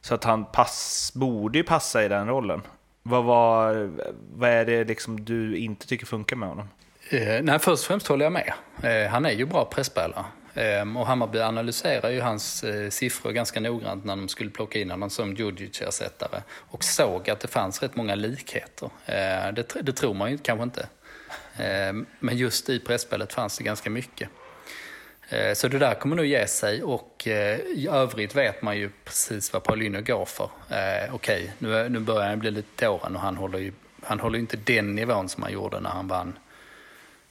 Så 0.00 0.14
att 0.14 0.24
han 0.24 0.44
pass, 0.44 1.12
borde 1.14 1.58
ju 1.58 1.64
passa 1.64 2.04
i 2.04 2.08
den 2.08 2.28
rollen. 2.28 2.62
Vad, 3.02 3.24
var, 3.24 3.90
vad 4.32 4.50
är 4.50 4.64
det 4.64 4.84
liksom 4.84 5.24
du 5.24 5.56
inte 5.56 5.86
tycker 5.86 6.06
funkar 6.06 6.36
med 6.36 6.48
honom? 6.48 6.68
Eh, 7.10 7.42
nej, 7.42 7.58
först 7.58 7.82
och 7.82 7.86
främst 7.86 8.06
håller 8.06 8.24
jag 8.24 8.32
med. 8.32 8.52
Eh, 8.82 9.10
han 9.10 9.26
är 9.26 9.30
ju 9.30 9.46
bra 9.46 9.64
presspelare. 9.64 10.24
Eh, 10.54 10.96
och 10.96 11.06
Hammarby 11.06 11.38
analyserar 11.38 12.10
ju 12.10 12.20
hans 12.20 12.64
eh, 12.64 12.90
siffror 12.90 13.32
ganska 13.32 13.60
noggrant 13.60 14.04
när 14.04 14.16
de 14.16 14.28
skulle 14.28 14.50
plocka 14.50 14.78
in 14.78 14.90
honom 14.90 15.10
som 15.10 15.34
Djurdjic-ersättare. 15.34 16.42
Och 16.50 16.84
såg 16.84 17.30
att 17.30 17.40
det 17.40 17.48
fanns 17.48 17.82
rätt 17.82 17.96
många 17.96 18.14
likheter. 18.14 18.90
Eh, 19.06 19.52
det, 19.52 19.82
det 19.82 19.92
tror 19.92 20.14
man 20.14 20.30
ju 20.30 20.38
kanske 20.38 20.62
inte. 20.62 20.88
Ehm, 21.58 22.06
men 22.20 22.36
just 22.36 22.68
i 22.68 22.78
pressspelet 22.80 23.32
fanns 23.32 23.58
det 23.58 23.64
ganska 23.64 23.90
mycket. 23.90 24.28
Eh, 25.28 25.54
så 25.54 25.68
det 25.68 25.78
där 25.78 25.94
kommer 25.94 26.16
nog 26.16 26.26
ge 26.26 26.46
sig 26.46 26.82
och 26.82 27.28
eh, 27.28 27.58
i 27.60 27.88
övrigt 27.90 28.34
vet 28.34 28.62
man 28.62 28.76
ju 28.76 28.90
precis 29.04 29.52
vad 29.52 29.62
Paulinho 29.64 30.00
går 30.00 30.24
för. 30.24 30.50
Eh, 30.70 31.14
okej, 31.14 31.42
okay, 31.42 31.48
nu, 31.58 31.88
nu 31.88 31.98
börjar 31.98 32.28
han 32.28 32.38
bli 32.38 32.50
lite 32.50 32.88
åren 32.88 33.16
och 33.16 33.22
han 33.22 33.36
håller 33.36 33.58
ju 33.58 33.72
han 34.02 34.20
håller 34.20 34.38
inte 34.38 34.56
den 34.56 34.94
nivån 34.94 35.28
som 35.28 35.42
han 35.42 35.52
gjorde 35.52 35.80
när 35.80 35.90
han 35.90 36.08
vann 36.08 36.38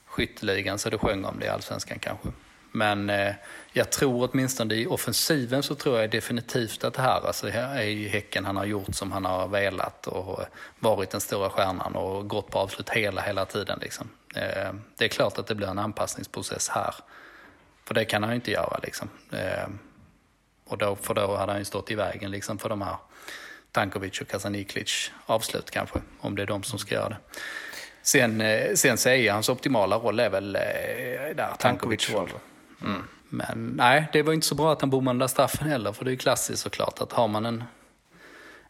skytteligan 0.05 0.79
så 0.79 0.89
det 0.89 0.97
sjöng 0.97 1.25
om 1.25 1.39
det 1.39 1.45
i 1.45 1.49
Allsvenskan 1.49 1.99
kanske. 1.99 2.29
Men 2.71 3.09
eh, 3.09 3.33
jag 3.71 3.91
tror 3.91 4.29
åtminstone 4.31 4.73
i 4.73 4.87
offensiven 4.87 5.63
så 5.63 5.75
tror 5.75 5.99
jag 5.99 6.11
definitivt 6.11 6.83
att 6.83 6.93
det 6.93 7.01
här 7.01 7.27
alltså, 7.27 7.47
är 7.49 7.83
ju 7.83 8.07
Häcken 8.07 8.45
han 8.45 8.57
har 8.57 8.65
gjort 8.65 8.95
som 8.95 9.11
han 9.11 9.25
har 9.25 9.47
velat 9.47 10.07
och 10.07 10.39
varit 10.79 11.09
den 11.09 11.21
stora 11.21 11.49
stjärnan 11.49 11.95
och 11.95 12.27
gått 12.27 12.51
på 12.51 12.59
avslut 12.59 12.89
hela, 12.89 13.21
hela 13.21 13.45
tiden. 13.45 13.79
Liksom. 13.81 14.09
Eh, 14.35 14.73
det 14.97 15.05
är 15.05 15.09
klart 15.09 15.37
att 15.37 15.47
det 15.47 15.55
blir 15.55 15.67
en 15.67 15.79
anpassningsprocess 15.79 16.69
här. 16.69 16.95
För 17.87 17.93
det 17.93 18.05
kan 18.05 18.23
han 18.23 18.31
ju 18.31 18.35
inte 18.35 18.51
göra. 18.51 18.79
Liksom. 18.83 19.09
Eh, 19.31 19.67
och 20.67 20.77
då, 20.77 20.95
för 20.95 21.13
då 21.13 21.35
hade 21.35 21.51
han 21.51 21.61
ju 21.61 21.65
stått 21.65 21.91
i 21.91 21.95
vägen 21.95 22.31
liksom, 22.31 22.57
för 22.57 22.69
de 22.69 22.81
här 22.81 22.95
Tankovic 23.71 24.21
och 24.21 24.27
Kasaniklic 24.27 25.11
avslut 25.25 25.71
kanske, 25.71 26.01
om 26.19 26.35
det 26.35 26.41
är 26.41 26.45
de 26.47 26.63
som 26.63 26.79
ska 26.79 26.95
göra 26.95 27.09
det. 27.09 27.17
Sen, 28.01 28.41
eh, 28.41 28.73
sen 28.73 28.93
är 28.93 29.31
hans 29.31 29.49
optimala 29.49 29.97
roll 29.97 30.19
är 30.19 30.29
väl 30.29 30.55
eh, 30.55 30.61
där, 31.35 31.53
Tankovic 31.59 32.09
roll. 32.09 32.29
Mm. 32.81 33.07
Men 33.29 33.73
nej, 33.75 34.07
det 34.13 34.21
var 34.21 34.33
inte 34.33 34.47
så 34.47 34.55
bra 34.55 34.71
att 34.71 34.81
han 34.81 34.89
bommade 34.89 35.13
den 35.13 35.19
där 35.19 35.27
straffen 35.27 35.67
heller, 35.67 35.93
för 35.93 36.05
det 36.05 36.09
är 36.09 36.11
ju 36.11 36.17
klassiskt 36.17 36.61
såklart 36.61 37.01
att 37.01 37.11
har 37.11 37.27
man 37.27 37.45
en, 37.45 37.63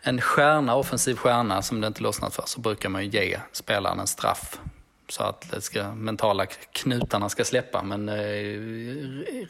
en 0.01 0.21
stjärna, 0.21 0.75
offensiv 0.75 1.15
stjärna 1.15 1.61
som 1.61 1.81
det 1.81 1.87
inte 1.87 2.03
lossnat 2.03 2.35
för 2.35 2.43
så 2.45 2.59
brukar 2.59 2.89
man 2.89 3.03
ju 3.03 3.09
ge 3.09 3.39
spelaren 3.51 3.99
en 3.99 4.07
straff 4.07 4.59
så 5.07 5.23
att 5.23 5.51
det 5.51 5.61
ska, 5.61 5.91
mentala 5.91 6.45
knutarna 6.71 7.29
ska 7.29 7.45
släppa. 7.45 7.83
Men 7.83 8.09
eh, 8.09 8.59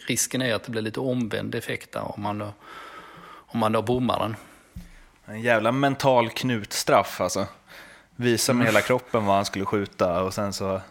risken 0.08 0.42
är 0.42 0.54
att 0.54 0.64
det 0.64 0.72
blir 0.72 0.82
lite 0.82 1.00
omvänd 1.00 1.56
effekt 1.56 1.92
där 1.92 2.16
om 2.16 2.24
man 2.24 2.38
då, 2.38 2.54
om 3.28 3.60
man 3.60 3.72
då 3.72 3.82
bommar 3.82 4.20
den. 4.20 4.36
En 5.26 5.42
jävla 5.42 5.72
mental 5.72 6.30
knutstraff 6.30 7.22
alltså. 7.22 7.48
Visa 8.16 8.54
med 8.54 8.62
mm. 8.62 8.74
hela 8.74 8.82
kroppen 8.82 9.26
vad 9.26 9.36
han 9.36 9.46
skulle 9.46 9.66
skjuta 9.66 10.24
och 10.24 10.34
sen 10.34 10.54
så 10.54 10.82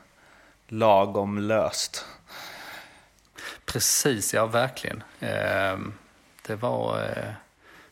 lagom 0.69 1.39
löst. 1.39 2.07
Precis, 3.65 4.35
ja 4.35 4.47
verkligen. 4.47 5.03
Eh, 5.21 5.79
det 6.47 6.57
var, 6.57 7.03
eh, 7.03 7.33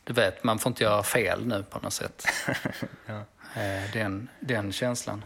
du 0.05 0.13
vet, 0.13 0.45
man 0.45 0.59
får 0.59 0.71
inte 0.71 0.85
göra 0.85 1.03
fel 1.03 1.47
nu 1.47 1.63
på 1.63 1.79
något 1.79 1.93
sätt. 1.93 2.27
ja. 3.07 3.25
eh, 3.63 3.93
den, 3.93 4.29
den 4.41 4.73
känslan. 4.73 5.25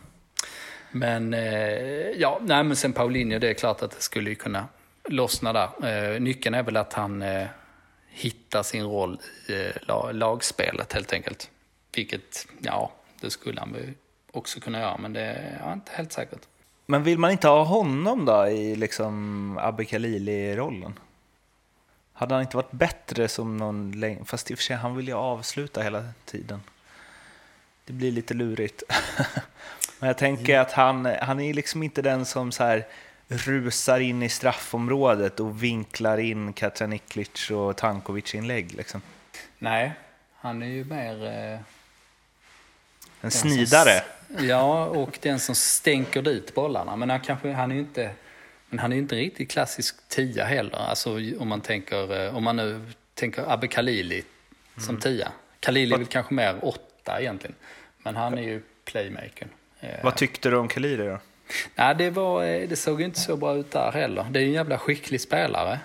Men 0.98 1.34
eh, 1.34 2.10
ja, 2.16 2.40
nej, 2.42 2.64
men 2.64 2.76
sen 2.76 2.92
Paulinho, 2.92 3.38
det 3.38 3.50
är 3.50 3.54
klart 3.54 3.82
att 3.82 3.90
det 3.90 4.02
skulle 4.02 4.34
kunna 4.34 4.68
lossna 5.08 5.52
där. 5.52 5.68
Eh, 6.14 6.20
nyckeln 6.20 6.54
är 6.54 6.62
väl 6.62 6.76
att 6.76 6.92
han 6.92 7.22
eh, 7.22 7.46
hittar 8.08 8.62
sin 8.62 8.84
roll 8.84 9.20
i 9.48 9.52
eh, 9.52 10.12
lagspelet 10.12 10.92
helt 10.92 11.12
enkelt. 11.12 11.50
Vilket, 11.94 12.46
ja, 12.58 12.92
det 13.20 13.30
skulle 13.30 13.60
han 13.60 13.72
väl 13.72 13.92
också 14.32 14.60
kunna 14.60 14.80
göra, 14.80 14.98
men 14.98 15.12
det 15.12 15.20
är 15.60 15.72
inte 15.72 15.92
helt 15.94 16.12
säkert. 16.12 16.40
Men 16.86 17.02
vill 17.02 17.18
man 17.18 17.30
inte 17.30 17.48
ha 17.48 17.64
honom 17.64 18.24
då 18.24 18.46
i 18.46 18.76
liksom 18.76 19.58
Abbe 19.62 19.84
Khalili-rollen? 19.84 20.98
Hade 22.12 22.34
han 22.34 22.42
inte 22.42 22.56
varit 22.56 22.72
bättre 22.72 23.28
som 23.28 23.56
någon 23.56 23.92
längre... 24.00 24.24
Fast 24.24 24.50
i 24.50 24.54
och 24.54 24.58
för 24.58 24.64
sig, 24.64 24.76
han 24.76 24.96
vill 24.96 25.08
ju 25.08 25.14
avsluta 25.14 25.82
hela 25.82 26.04
tiden. 26.24 26.60
Det 27.86 27.92
blir 27.92 28.12
lite 28.12 28.34
lurigt. 28.34 28.82
Men 29.98 30.06
jag 30.06 30.18
tänker 30.18 30.52
mm. 30.52 30.62
att 30.62 30.72
han, 30.72 31.04
han 31.22 31.40
är 31.40 31.54
liksom 31.54 31.82
inte 31.82 32.02
den 32.02 32.24
som 32.24 32.52
så 32.52 32.64
här 32.64 32.86
rusar 33.28 34.00
in 34.00 34.22
i 34.22 34.28
straffområdet 34.28 35.40
och 35.40 35.62
vinklar 35.62 36.18
in 36.18 36.52
Katraniklic 36.52 37.50
och 37.50 37.76
Tankovic-inlägg. 37.76 38.74
Liksom. 38.74 39.02
Nej, 39.58 39.92
han 40.36 40.62
är 40.62 40.66
ju 40.66 40.84
mer... 40.84 41.26
Eh, 41.26 41.60
en 43.20 43.30
snidare. 43.30 44.02
Som, 44.26 44.48
ja, 44.48 44.86
och 44.86 45.18
den 45.22 45.40
som 45.40 45.54
stänker 45.54 46.22
dit 46.22 46.54
bollarna. 46.54 46.96
Men 46.96 47.10
han, 47.10 47.20
kanske, 47.20 47.52
han 47.52 47.70
är 47.70 47.74
ju 47.74 47.80
inte... 47.80 48.10
Men 48.68 48.78
han 48.78 48.92
är 48.92 48.96
inte 48.96 49.14
riktigt 49.14 49.50
klassisk 49.50 50.08
tia 50.08 50.44
heller. 50.44 50.76
Alltså 50.76 51.18
om 51.38 51.48
man 51.48 51.60
tänker, 51.60 52.24
eh, 52.24 52.36
om 52.36 52.44
man 52.44 52.56
nu 52.56 52.92
tänker 53.14 53.52
Abbe 53.52 53.68
Khalili 53.68 54.22
som 54.76 54.88
mm. 54.88 55.00
tia. 55.00 55.32
Khalili 55.60 55.94
är 55.94 55.98
väl 55.98 56.06
kanske 56.06 56.34
mer 56.34 56.64
åtta 56.64 56.95
egentligen. 57.08 57.56
Men 57.98 58.16
han 58.16 58.38
är 58.38 58.42
ju 58.42 58.62
playmakern. 58.84 59.48
Eh, 59.80 60.04
Vad 60.04 60.16
tyckte 60.16 60.50
du 60.50 60.56
om 60.56 60.68
Khalili 60.68 61.06
då? 61.06 61.18
Nej, 61.74 61.94
det, 61.94 62.10
var, 62.10 62.44
eh, 62.44 62.68
det 62.68 62.76
såg 62.76 63.02
inte 63.02 63.20
så 63.20 63.36
bra 63.36 63.54
ut 63.56 63.70
där 63.70 63.92
heller. 63.92 64.26
Det 64.30 64.38
är 64.38 64.42
ju 64.42 64.48
en 64.48 64.54
jävla 64.54 64.78
skicklig 64.78 65.20
spelare. 65.20 65.78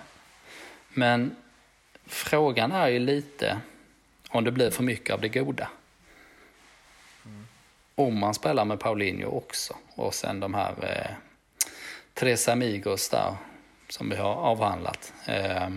Men 0.88 1.36
frågan 2.06 2.72
är 2.72 2.88
ju 2.88 2.98
lite 2.98 3.58
om 4.28 4.44
det 4.44 4.50
blir 4.50 4.70
för 4.70 4.82
mycket 4.82 5.14
av 5.14 5.20
det 5.20 5.28
goda. 5.28 5.68
Mm. 7.24 7.46
Om 7.94 8.18
man 8.18 8.34
spelar 8.34 8.64
med 8.64 8.80
Paulinho 8.80 9.26
också 9.36 9.76
och 9.94 10.14
sen 10.14 10.40
de 10.40 10.54
här 10.54 10.74
eh, 10.82 11.10
Tres 12.14 12.48
Amigos 12.48 13.08
där 13.08 13.36
som 13.88 14.08
vi 14.10 14.16
har 14.16 14.34
avhandlat. 14.34 15.12
Eh, 15.26 15.68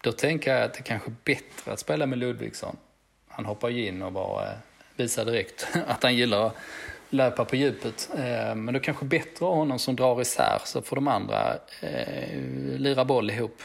då 0.00 0.12
tänker 0.12 0.54
jag 0.54 0.62
att 0.62 0.74
det 0.74 0.82
kanske 0.82 1.10
är 1.10 1.14
bättre 1.24 1.72
att 1.72 1.80
spela 1.80 2.06
med 2.06 2.18
Ludvigsson. 2.18 2.76
Han 3.28 3.44
hoppar 3.44 3.70
in 3.70 4.02
och 4.02 4.12
bara 4.12 4.44
eh, 4.50 4.58
visar 4.96 5.24
direkt 5.24 5.66
att 5.86 6.02
han 6.02 6.14
gillar 6.14 6.46
att 6.46 6.56
löpa 7.10 7.44
på 7.44 7.56
djupet. 7.56 8.08
Eh, 8.14 8.54
men 8.54 8.74
då 8.74 8.80
kanske 8.80 9.04
bättre 9.04 9.30
att 9.32 9.40
ha 9.40 9.54
honom 9.54 9.78
som 9.78 9.96
drar 9.96 10.20
isär 10.20 10.60
så 10.64 10.82
får 10.82 10.96
de 10.96 11.08
andra 11.08 11.54
eh, 11.80 12.38
lira 12.76 13.04
boll 13.04 13.30
ihop. 13.30 13.62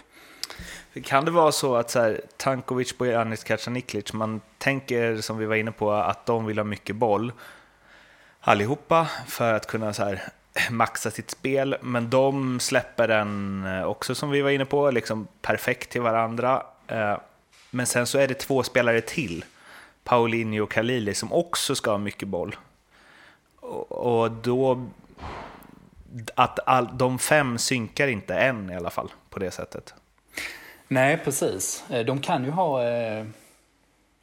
Kan 1.03 1.25
det 1.25 1.31
vara 1.31 1.51
så 1.51 1.75
att 1.75 1.89
så 1.91 1.99
här, 1.99 2.21
Tankovic, 2.37 2.97
Bojanic, 2.97 3.43
Kacaniklic, 3.43 4.13
man 4.13 4.41
tänker 4.57 5.21
som 5.21 5.37
vi 5.37 5.45
var 5.45 5.55
inne 5.55 5.71
på 5.71 5.91
att 5.91 6.25
de 6.25 6.45
vill 6.45 6.57
ha 6.57 6.63
mycket 6.63 6.95
boll 6.95 7.31
allihopa 8.41 9.07
för 9.27 9.53
att 9.53 9.67
kunna 9.67 9.93
så 9.93 10.03
här, 10.03 10.21
maxa 10.69 11.11
sitt 11.11 11.31
spel, 11.31 11.75
men 11.81 12.09
de 12.09 12.59
släpper 12.59 13.07
den 13.07 13.63
eh, 13.65 13.83
också 13.83 14.15
som 14.15 14.29
vi 14.29 14.41
var 14.41 14.49
inne 14.49 14.65
på, 14.65 14.91
liksom 14.91 15.27
perfekt 15.41 15.89
till 15.89 16.01
varandra. 16.01 16.63
Eh, 16.87 17.17
men 17.69 17.85
sen 17.85 18.07
så 18.07 18.17
är 18.17 18.27
det 18.27 18.33
två 18.33 18.63
spelare 18.63 19.01
till, 19.01 19.45
Paulinho 20.03 20.63
och 20.63 20.71
Khalili, 20.71 21.13
som 21.13 21.33
också 21.33 21.75
ska 21.75 21.91
ha 21.91 21.97
mycket 21.97 22.27
boll 22.27 22.55
och 23.89 24.31
då... 24.31 24.85
Att 26.35 26.59
all, 26.65 26.97
de 26.97 27.19
fem 27.19 27.57
synkar 27.57 28.07
inte 28.07 28.35
än 28.35 28.69
i 28.69 28.75
alla 28.75 28.89
fall 28.89 29.11
på 29.29 29.39
det 29.39 29.51
sättet. 29.51 29.93
Nej, 30.87 31.17
precis. 31.17 31.83
Eh, 31.89 32.05
de 32.05 32.21
kan 32.21 32.43
ju 32.43 32.51
ha... 32.51 32.83
Eh, 32.83 33.25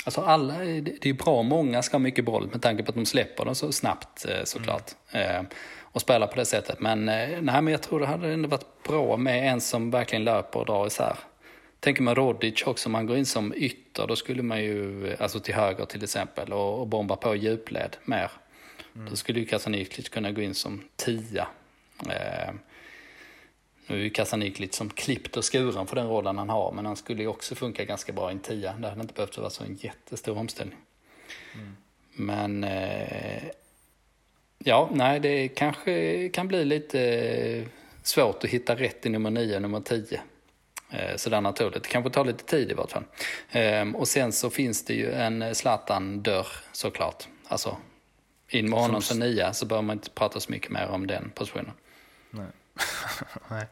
alltså 0.05 0.21
alla, 0.21 0.55
det 0.59 1.07
är 1.07 1.13
bra 1.13 1.43
många 1.43 1.83
ska 1.83 1.95
ha 1.95 1.99
mycket 1.99 2.25
boll 2.25 2.49
med 2.53 2.63
tanke 2.63 2.83
på 2.83 2.89
att 2.89 2.95
de 2.95 3.07
släpper 3.07 3.45
den 3.45 3.55
så 3.55 3.73
snabbt 3.73 4.27
eh, 4.29 4.45
såklart. 4.45 4.91
Mm. 5.13 5.47
Och 5.83 6.01
spelar 6.01 6.27
på 6.27 6.37
det 6.37 6.45
sättet. 6.45 6.81
Men, 6.81 7.05
nej, 7.05 7.43
men 7.43 7.69
jag 7.69 7.83
tror 7.83 8.01
det 8.01 8.07
hade 8.07 8.33
ändå 8.33 8.49
varit 8.49 8.83
bra 8.89 9.17
med 9.17 9.53
en 9.53 9.61
som 9.61 9.91
verkligen 9.91 10.25
löper 10.25 10.61
och 10.61 10.67
drar 10.67 10.87
isär. 10.87 11.17
Tänker 11.81 12.03
man 12.03 12.15
Rodic 12.15 12.63
också, 12.63 12.89
om 12.89 12.93
man 12.93 13.07
går 13.07 13.17
in 13.17 13.27
som 13.27 13.55
ytter, 13.57 14.07
då 14.07 14.17
skulle 14.17 14.43
man 14.43 14.65
ju, 14.65 15.17
alltså 15.19 15.41
till 15.41 15.55
höger 15.55 15.85
till 15.85 16.05
exempel, 16.05 16.53
och, 16.53 16.81
och 16.81 16.87
bomba 16.87 17.17
på 17.17 17.37
djupled 17.37 17.97
mer. 18.05 18.31
Mm. 18.95 19.11
Då 19.11 19.17
skulle 19.17 19.41
ju 19.41 19.47
Kasaniklic 19.47 20.09
kunna 20.09 20.33
gå 20.33 20.43
in 20.43 20.55
som 20.55 20.83
tia. 20.97 21.49
Eh, 22.09 22.55
Nu 23.87 23.97
är 23.97 24.01
ju 24.03 24.11
Kasanik 24.11 24.59
lite 24.59 24.77
som 24.77 24.91
klippt 24.91 25.37
och 25.37 25.53
skuren 25.53 25.87
för 25.87 25.97
den 25.97 26.09
rollen 26.09 26.39
han 26.39 26.49
har, 26.49 26.73
men 26.73 26.87
han 26.87 26.97
skulle 26.97 27.23
ju 27.23 27.29
också 27.29 27.55
funka 27.55 27.85
ganska 27.85 28.13
bra 28.13 28.31
i 28.31 28.33
en 28.33 28.41
tia. 28.41 28.73
Det 28.73 28.89
hade 28.89 29.01
inte 29.01 29.15
behövt 29.15 29.39
vara 29.39 29.51
så 29.51 29.65
en 29.65 29.79
jättestor 29.81 30.39
omställning. 30.39 30.79
Mm. 31.55 31.77
Men 32.13 32.65
eh, 32.65 33.43
ja, 34.59 34.91
nej, 34.93 35.21
det 35.21 35.49
kanske 35.49 36.29
kan 36.29 36.49
bli 36.49 36.65
lite 36.65 37.65
svårt 38.03 38.45
att 38.45 38.51
hitta 38.51 38.75
rätt 38.77 39.07
i 39.07 39.09
nummer 39.09 39.31
9 39.31 39.57
och 39.57 39.63
nummer 39.63 39.81
10. 39.81 40.21
Eh, 40.91 41.17
sådär 41.17 41.41
naturligt. 41.41 41.83
Det 41.83 41.89
kanske 41.89 42.11
tar 42.11 42.25
lite 42.25 42.45
tid 42.45 42.71
i 42.71 42.75
vart 42.75 42.91
fall. 42.91 43.05
Eh, 43.51 43.89
och 43.95 44.09
sen 44.09 44.33
så 44.33 44.51
finns 44.51 44.85
det 44.85 44.95
ju 44.95 45.13
en 45.13 45.55
Zlatan-dörr 45.55 46.47
såklart. 46.73 47.29
Alltså, 47.49 47.77
in 48.49 48.71
med 48.71 48.79
honom 48.79 49.03
som 49.03 49.19
nia 49.19 49.53
så 49.53 49.67
bör 49.67 49.83
man 49.83 49.97
inte 49.97 50.11
prata 50.11 50.41
så 50.41 50.53
mycket 50.53 50.71
mer 50.71 50.89
om 50.89 51.07
den 51.07 51.31
positionen. 51.35 51.73
Nej. 52.31 52.47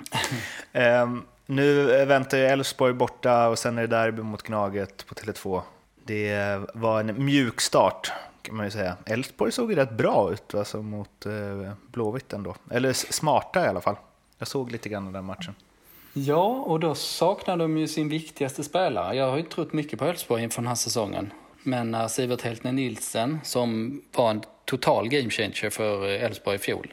Nej. 0.72 1.02
um, 1.02 1.26
nu 1.46 1.84
väntar 2.04 2.38
ju 2.38 2.44
Elfsborg 2.44 2.92
borta 2.92 3.48
och 3.48 3.58
sen 3.58 3.78
är 3.78 3.82
det 3.82 3.88
derby 3.96 4.22
mot 4.22 4.42
Gnaget 4.42 5.06
på 5.06 5.14
Tele2. 5.14 5.62
Det 6.04 6.60
var 6.74 7.00
en 7.00 7.24
mjuk 7.24 7.60
start 7.60 8.12
kan 8.42 8.56
man 8.56 8.66
ju 8.66 8.70
säga. 8.70 8.96
Elfsborg 9.06 9.52
såg 9.52 9.70
ju 9.70 9.76
rätt 9.76 9.90
bra 9.90 10.32
ut 10.32 10.54
alltså, 10.54 10.82
mot 10.82 11.26
uh, 11.26 11.72
Blåvitt 11.86 12.32
ändå. 12.32 12.54
Eller 12.70 12.92
smarta 12.92 13.64
i 13.64 13.68
alla 13.68 13.80
fall. 13.80 13.96
Jag 14.38 14.48
såg 14.48 14.72
lite 14.72 14.88
grann 14.88 15.06
av 15.06 15.12
den 15.12 15.24
matchen. 15.24 15.54
Ja, 16.18 16.46
och 16.46 16.80
då 16.80 16.94
saknar 16.94 17.56
de 17.56 17.78
ju 17.78 17.88
sin 17.88 18.08
viktigaste 18.08 18.64
spelare. 18.64 19.16
Jag 19.16 19.30
har 19.30 19.36
ju 19.36 19.42
trott 19.42 19.72
mycket 19.72 19.98
på 19.98 20.04
Elfsborg 20.04 20.42
inför 20.42 20.62
den 20.62 20.68
här 20.68 20.74
säsongen. 20.74 21.32
Men 21.62 21.90
när 21.90 22.08
Sivert 22.08 22.42
Heltner 22.42 22.72
Nilsen, 22.72 23.40
som 23.44 24.00
var 24.12 24.30
en 24.30 24.42
total 24.64 25.08
game 25.08 25.30
changer 25.30 25.70
för 25.70 26.08
Elfsborg 26.08 26.56
i 26.56 26.58
fjol. 26.58 26.92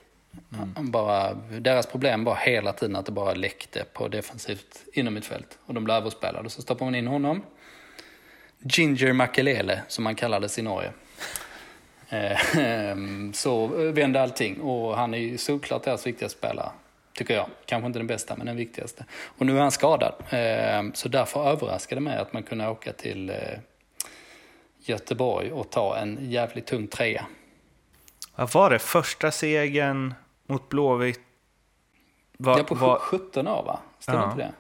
Mm. 0.53 0.91
Bara, 0.91 1.33
deras 1.59 1.86
problem 1.86 2.23
var 2.23 2.36
hela 2.36 2.73
tiden 2.73 2.95
att 2.95 3.05
det 3.05 3.12
bara 3.12 3.33
läckte 3.33 3.86
på 3.93 4.07
defensivt 4.07 4.83
inom 4.93 5.13
mitt 5.13 5.25
fält. 5.25 5.57
Och 5.65 5.73
de 5.73 5.83
blev 5.83 5.97
överspelade. 5.97 6.49
Så 6.49 6.62
stoppar 6.62 6.86
man 6.86 6.95
in 6.95 7.07
honom. 7.07 7.41
Ginger 8.59 9.13
Makelele, 9.13 9.81
som 9.88 10.05
han 10.05 10.15
kallades 10.15 10.59
i 10.59 10.62
Norge. 10.62 10.91
Eh, 12.09 12.57
ehm, 12.57 13.33
så 13.33 13.67
vände 13.67 14.21
allting 14.21 14.62
och 14.62 14.97
han 14.97 15.13
är 15.13 15.17
ju 15.17 15.38
såklart 15.38 15.83
deras 15.83 16.07
viktigaste 16.07 16.38
spelare. 16.38 16.71
Tycker 17.13 17.36
jag. 17.36 17.47
Kanske 17.65 17.88
inte 17.88 17.99
den 17.99 18.08
bästa, 18.08 18.36
men 18.36 18.45
den 18.45 18.56
viktigaste. 18.56 19.06
Och 19.38 19.45
nu 19.45 19.58
är 19.58 19.62
han 19.62 19.71
skadad. 19.71 20.13
Ehm, 20.30 20.93
så 20.93 21.10
därför 21.10 21.49
överraskade 21.49 22.02
det 22.02 22.04
mig 22.04 22.17
att 22.17 22.34
man 22.34 22.43
kunde 22.43 22.67
åka 22.67 22.93
till 22.93 23.30
eh, 23.30 23.36
Göteborg 24.80 25.52
och 25.52 25.69
ta 25.69 25.97
en 25.97 26.17
jävligt 26.21 26.67
tung 26.67 26.88
trea. 26.88 27.26
Vad 28.36 28.54
var 28.54 28.69
det? 28.69 28.80
Första 28.80 29.32
segern 29.32 30.13
mot 30.47 30.69
Blåvitt? 30.69 31.21
Var, 32.38 32.58
ja, 32.58 32.63
på 32.63 32.76
var... 32.76 32.99
17 32.99 33.47
år 33.47 33.63
va? 33.63 33.80
Stämmer 33.99 34.19
ja, 34.19 34.32
inte 34.32 34.43
det? 34.43 34.54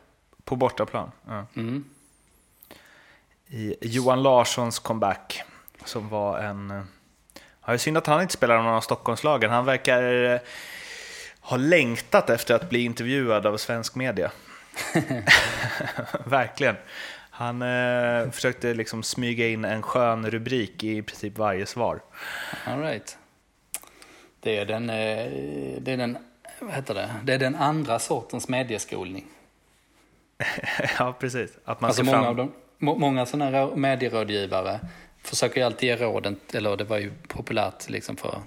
På 0.43 0.55
bortaplan. 0.55 1.11
Ja. 1.27 1.45
Mm. 1.55 1.85
I 3.47 3.75
Johan 3.81 4.23
Larssons 4.23 4.79
comeback. 4.79 5.43
Som 5.85 6.09
var 6.09 6.39
en... 6.39 6.67
Det 7.65 7.71
är 7.71 7.77
synd 7.77 7.97
att 7.97 8.07
han 8.07 8.21
inte 8.21 8.33
spelar 8.33 8.57
någon 8.57 8.73
av 8.73 8.81
Stockholmslagen. 8.81 9.51
Han 9.51 9.65
verkar 9.65 10.41
eh, 11.43 11.49
ha 11.49 11.57
längtat 11.57 12.29
efter 12.29 12.55
att 12.55 12.69
bli 12.69 12.83
intervjuad 12.83 13.45
av 13.45 13.57
svensk 13.57 13.95
media. 13.95 14.31
Verkligen. 16.25 16.75
Han 17.29 17.61
eh, 17.61 18.31
försökte 18.31 18.73
liksom 18.73 19.03
smyga 19.03 19.47
in 19.47 19.65
en 19.65 19.81
skön 19.81 20.31
rubrik 20.31 20.83
i 20.83 21.01
princip 21.01 21.37
varje 21.37 21.65
svar. 21.65 21.99
All 22.65 22.81
right. 22.81 23.17
Det 24.39 24.57
är 24.57 24.65
den, 24.65 24.89
eh, 24.89 25.31
det 25.81 25.91
är 25.91 25.97
den, 25.97 26.17
vad 26.59 26.73
heter 26.73 26.93
det? 26.93 27.09
Det 27.23 27.33
är 27.33 27.39
den 27.39 27.55
andra 27.55 27.99
sortens 27.99 28.47
medieskolning. 28.47 29.25
ja, 30.99 31.15
precis. 31.19 31.51
Att 31.65 31.81
man 31.81 31.87
alltså 31.87 32.03
många, 32.03 32.17
fram... 32.17 32.25
av 32.25 32.35
dem, 32.35 32.51
många 32.77 33.25
sådana 33.25 33.75
medierådgivare 33.75 34.79
försöker 35.23 35.61
ju 35.61 35.65
alltid 35.65 35.89
ge 35.89 35.95
råden, 35.95 36.39
eller 36.53 36.77
det 36.77 36.83
var 36.83 36.97
ju 36.97 37.11
populärt 37.27 37.89
liksom 37.89 38.15
för 38.15 38.39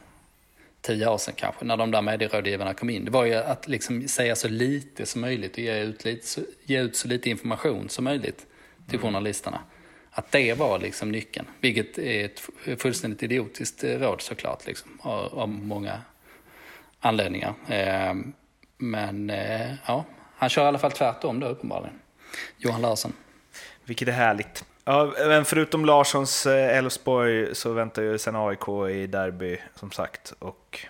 tio 0.87 1.09
år 1.09 1.19
sedan 1.19 1.35
kanske, 1.37 1.65
när 1.65 1.77
de 1.77 1.91
där 1.91 2.03
medierådgivarna 2.03 2.75
kom 2.75 2.91
in. 2.91 3.05
Det 3.05 3.11
var 3.11 3.25
ju 3.25 3.35
att 3.35 3.69
liksom 3.69 4.09
säga 4.09 4.37
så 4.37 4.49
lite 4.49 5.07
som 5.07 5.21
möjligt 5.21 5.53
och 5.53 5.59
ge 5.59 5.79
ut, 5.79 6.05
lite, 6.05 6.41
ge 6.65 6.81
ut 6.81 6.97
så 6.97 7.09
lite 7.09 7.31
information 7.31 7.89
som 7.89 8.05
möjligt 8.05 8.47
till 8.89 8.99
journalisterna. 8.99 9.61
Att 10.11 10.33
det 10.33 10.55
var 10.55 10.79
liksom 10.79 11.13
nyckeln, 11.13 11.47
vilket 11.61 11.99
är 11.99 12.25
ett 12.25 12.41
fullständigt 12.81 13.23
idiotiskt 13.23 13.85
eh, 13.85 13.99
råd 13.99 14.21
såklart, 14.21 14.67
liksom, 14.67 14.99
av, 15.03 15.39
av 15.39 15.49
många 15.49 16.03
anledningar. 17.01 17.55
Eh, 17.69 18.15
men 18.77 19.31
eh, 19.31 19.75
ja, 19.87 20.05
han 20.37 20.49
kör 20.49 20.65
i 20.65 20.67
alla 20.67 20.79
fall 20.79 20.93
tvärtom 20.93 21.41
då 21.41 21.47
uppenbarligen, 21.47 21.99
Johan 22.57 22.83
Larsson. 22.83 23.13
Vilket 23.85 24.09
är 24.09 24.13
härligt. 24.13 24.65
Ja, 24.89 25.15
men 25.19 25.45
förutom 25.45 25.85
Larssons 25.85 26.47
eh, 26.47 26.77
Elfsborg 26.79 27.55
så 27.55 27.73
väntar 27.73 28.03
ju 28.03 28.19
sen 28.19 28.37
AIK 28.37 28.69
i 28.91 29.07
derby 29.07 29.59
som 29.75 29.91
sagt. 29.91 30.35
Och 30.39 30.87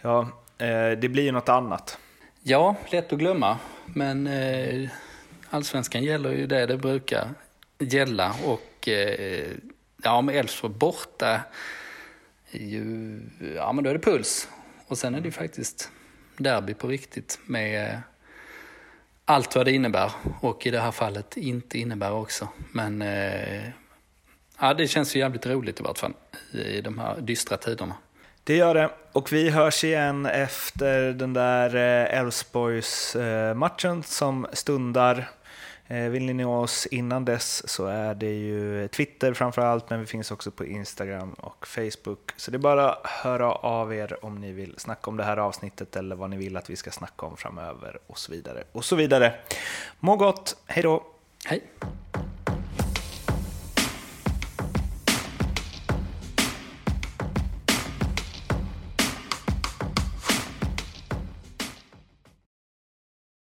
ja, 0.00 0.20
eh, 0.58 0.90
det 0.98 1.08
blir 1.08 1.22
ju 1.22 1.32
något 1.32 1.48
annat. 1.48 1.98
Ja, 2.42 2.76
lätt 2.88 3.12
att 3.12 3.18
glömma. 3.18 3.58
Men 3.86 4.26
eh, 4.26 4.90
allsvenskan 5.50 6.04
gäller 6.04 6.32
ju 6.32 6.46
det 6.46 6.66
det 6.66 6.76
brukar 6.76 7.28
gälla 7.78 8.34
och 8.44 8.88
eh, 8.88 9.50
ja, 10.02 10.20
med 10.20 10.36
Elfsborg 10.36 10.74
borta, 10.74 11.40
ju, 12.50 13.20
ja 13.56 13.72
men 13.72 13.84
då 13.84 13.90
är 13.90 13.94
det 13.94 14.00
puls. 14.00 14.48
Och 14.86 14.98
sen 14.98 15.14
är 15.14 15.20
det 15.20 15.28
ju 15.28 15.32
faktiskt 15.32 15.90
derby 16.36 16.74
på 16.74 16.88
riktigt 16.88 17.38
med 17.46 18.02
allt 19.30 19.56
vad 19.56 19.66
det 19.66 19.72
innebär 19.72 20.12
och 20.40 20.66
i 20.66 20.70
det 20.70 20.80
här 20.80 20.90
fallet 20.90 21.36
inte 21.36 21.78
innebär 21.78 22.12
också. 22.12 22.48
Men 22.72 23.02
eh, 23.02 23.62
ja, 24.60 24.74
det 24.74 24.88
känns 24.88 25.16
ju 25.16 25.20
jävligt 25.20 25.46
roligt 25.46 25.80
i 25.80 25.82
vart 25.82 25.98
fall 25.98 26.12
i 26.52 26.80
de 26.80 26.98
här 26.98 27.20
dystra 27.20 27.56
tiderna. 27.56 27.94
Det 28.44 28.56
gör 28.56 28.74
det. 28.74 28.90
Och 29.12 29.32
vi 29.32 29.50
hörs 29.50 29.84
igen 29.84 30.26
efter 30.26 31.12
den 31.12 31.32
där 31.32 31.76
eh, 31.76 32.18
Elfsborgs 32.18 33.16
eh, 33.16 33.54
matchen 33.54 34.02
som 34.02 34.46
stundar. 34.52 35.30
Eh, 35.90 36.08
vill 36.08 36.26
ni 36.26 36.32
nå 36.32 36.60
oss 36.60 36.86
innan 36.86 37.24
dess 37.24 37.68
så 37.68 37.86
är 37.86 38.14
det 38.14 38.34
ju 38.34 38.88
Twitter 38.88 39.34
framför 39.34 39.62
allt, 39.62 39.90
men 39.90 40.00
vi 40.00 40.06
finns 40.06 40.30
också 40.30 40.50
på 40.50 40.64
Instagram 40.64 41.32
och 41.32 41.66
Facebook. 41.66 42.32
Så 42.36 42.50
det 42.50 42.56
är 42.56 42.58
bara 42.58 42.90
att 42.90 43.06
höra 43.06 43.52
av 43.52 43.94
er 43.94 44.24
om 44.24 44.40
ni 44.40 44.52
vill 44.52 44.74
snacka 44.78 45.10
om 45.10 45.16
det 45.16 45.24
här 45.24 45.36
avsnittet 45.36 45.96
eller 45.96 46.16
vad 46.16 46.30
ni 46.30 46.36
vill 46.36 46.56
att 46.56 46.70
vi 46.70 46.76
ska 46.76 46.90
snacka 46.90 47.26
om 47.26 47.36
framöver 47.36 47.98
och 48.06 48.18
så 48.18 48.32
vidare. 48.32 48.64
Och 48.72 48.84
så 48.84 48.96
vidare. 48.96 49.34
Må 50.00 50.16
gott, 50.16 50.56
hej 50.66 50.82
då! 50.82 51.06
Hej! 51.44 51.62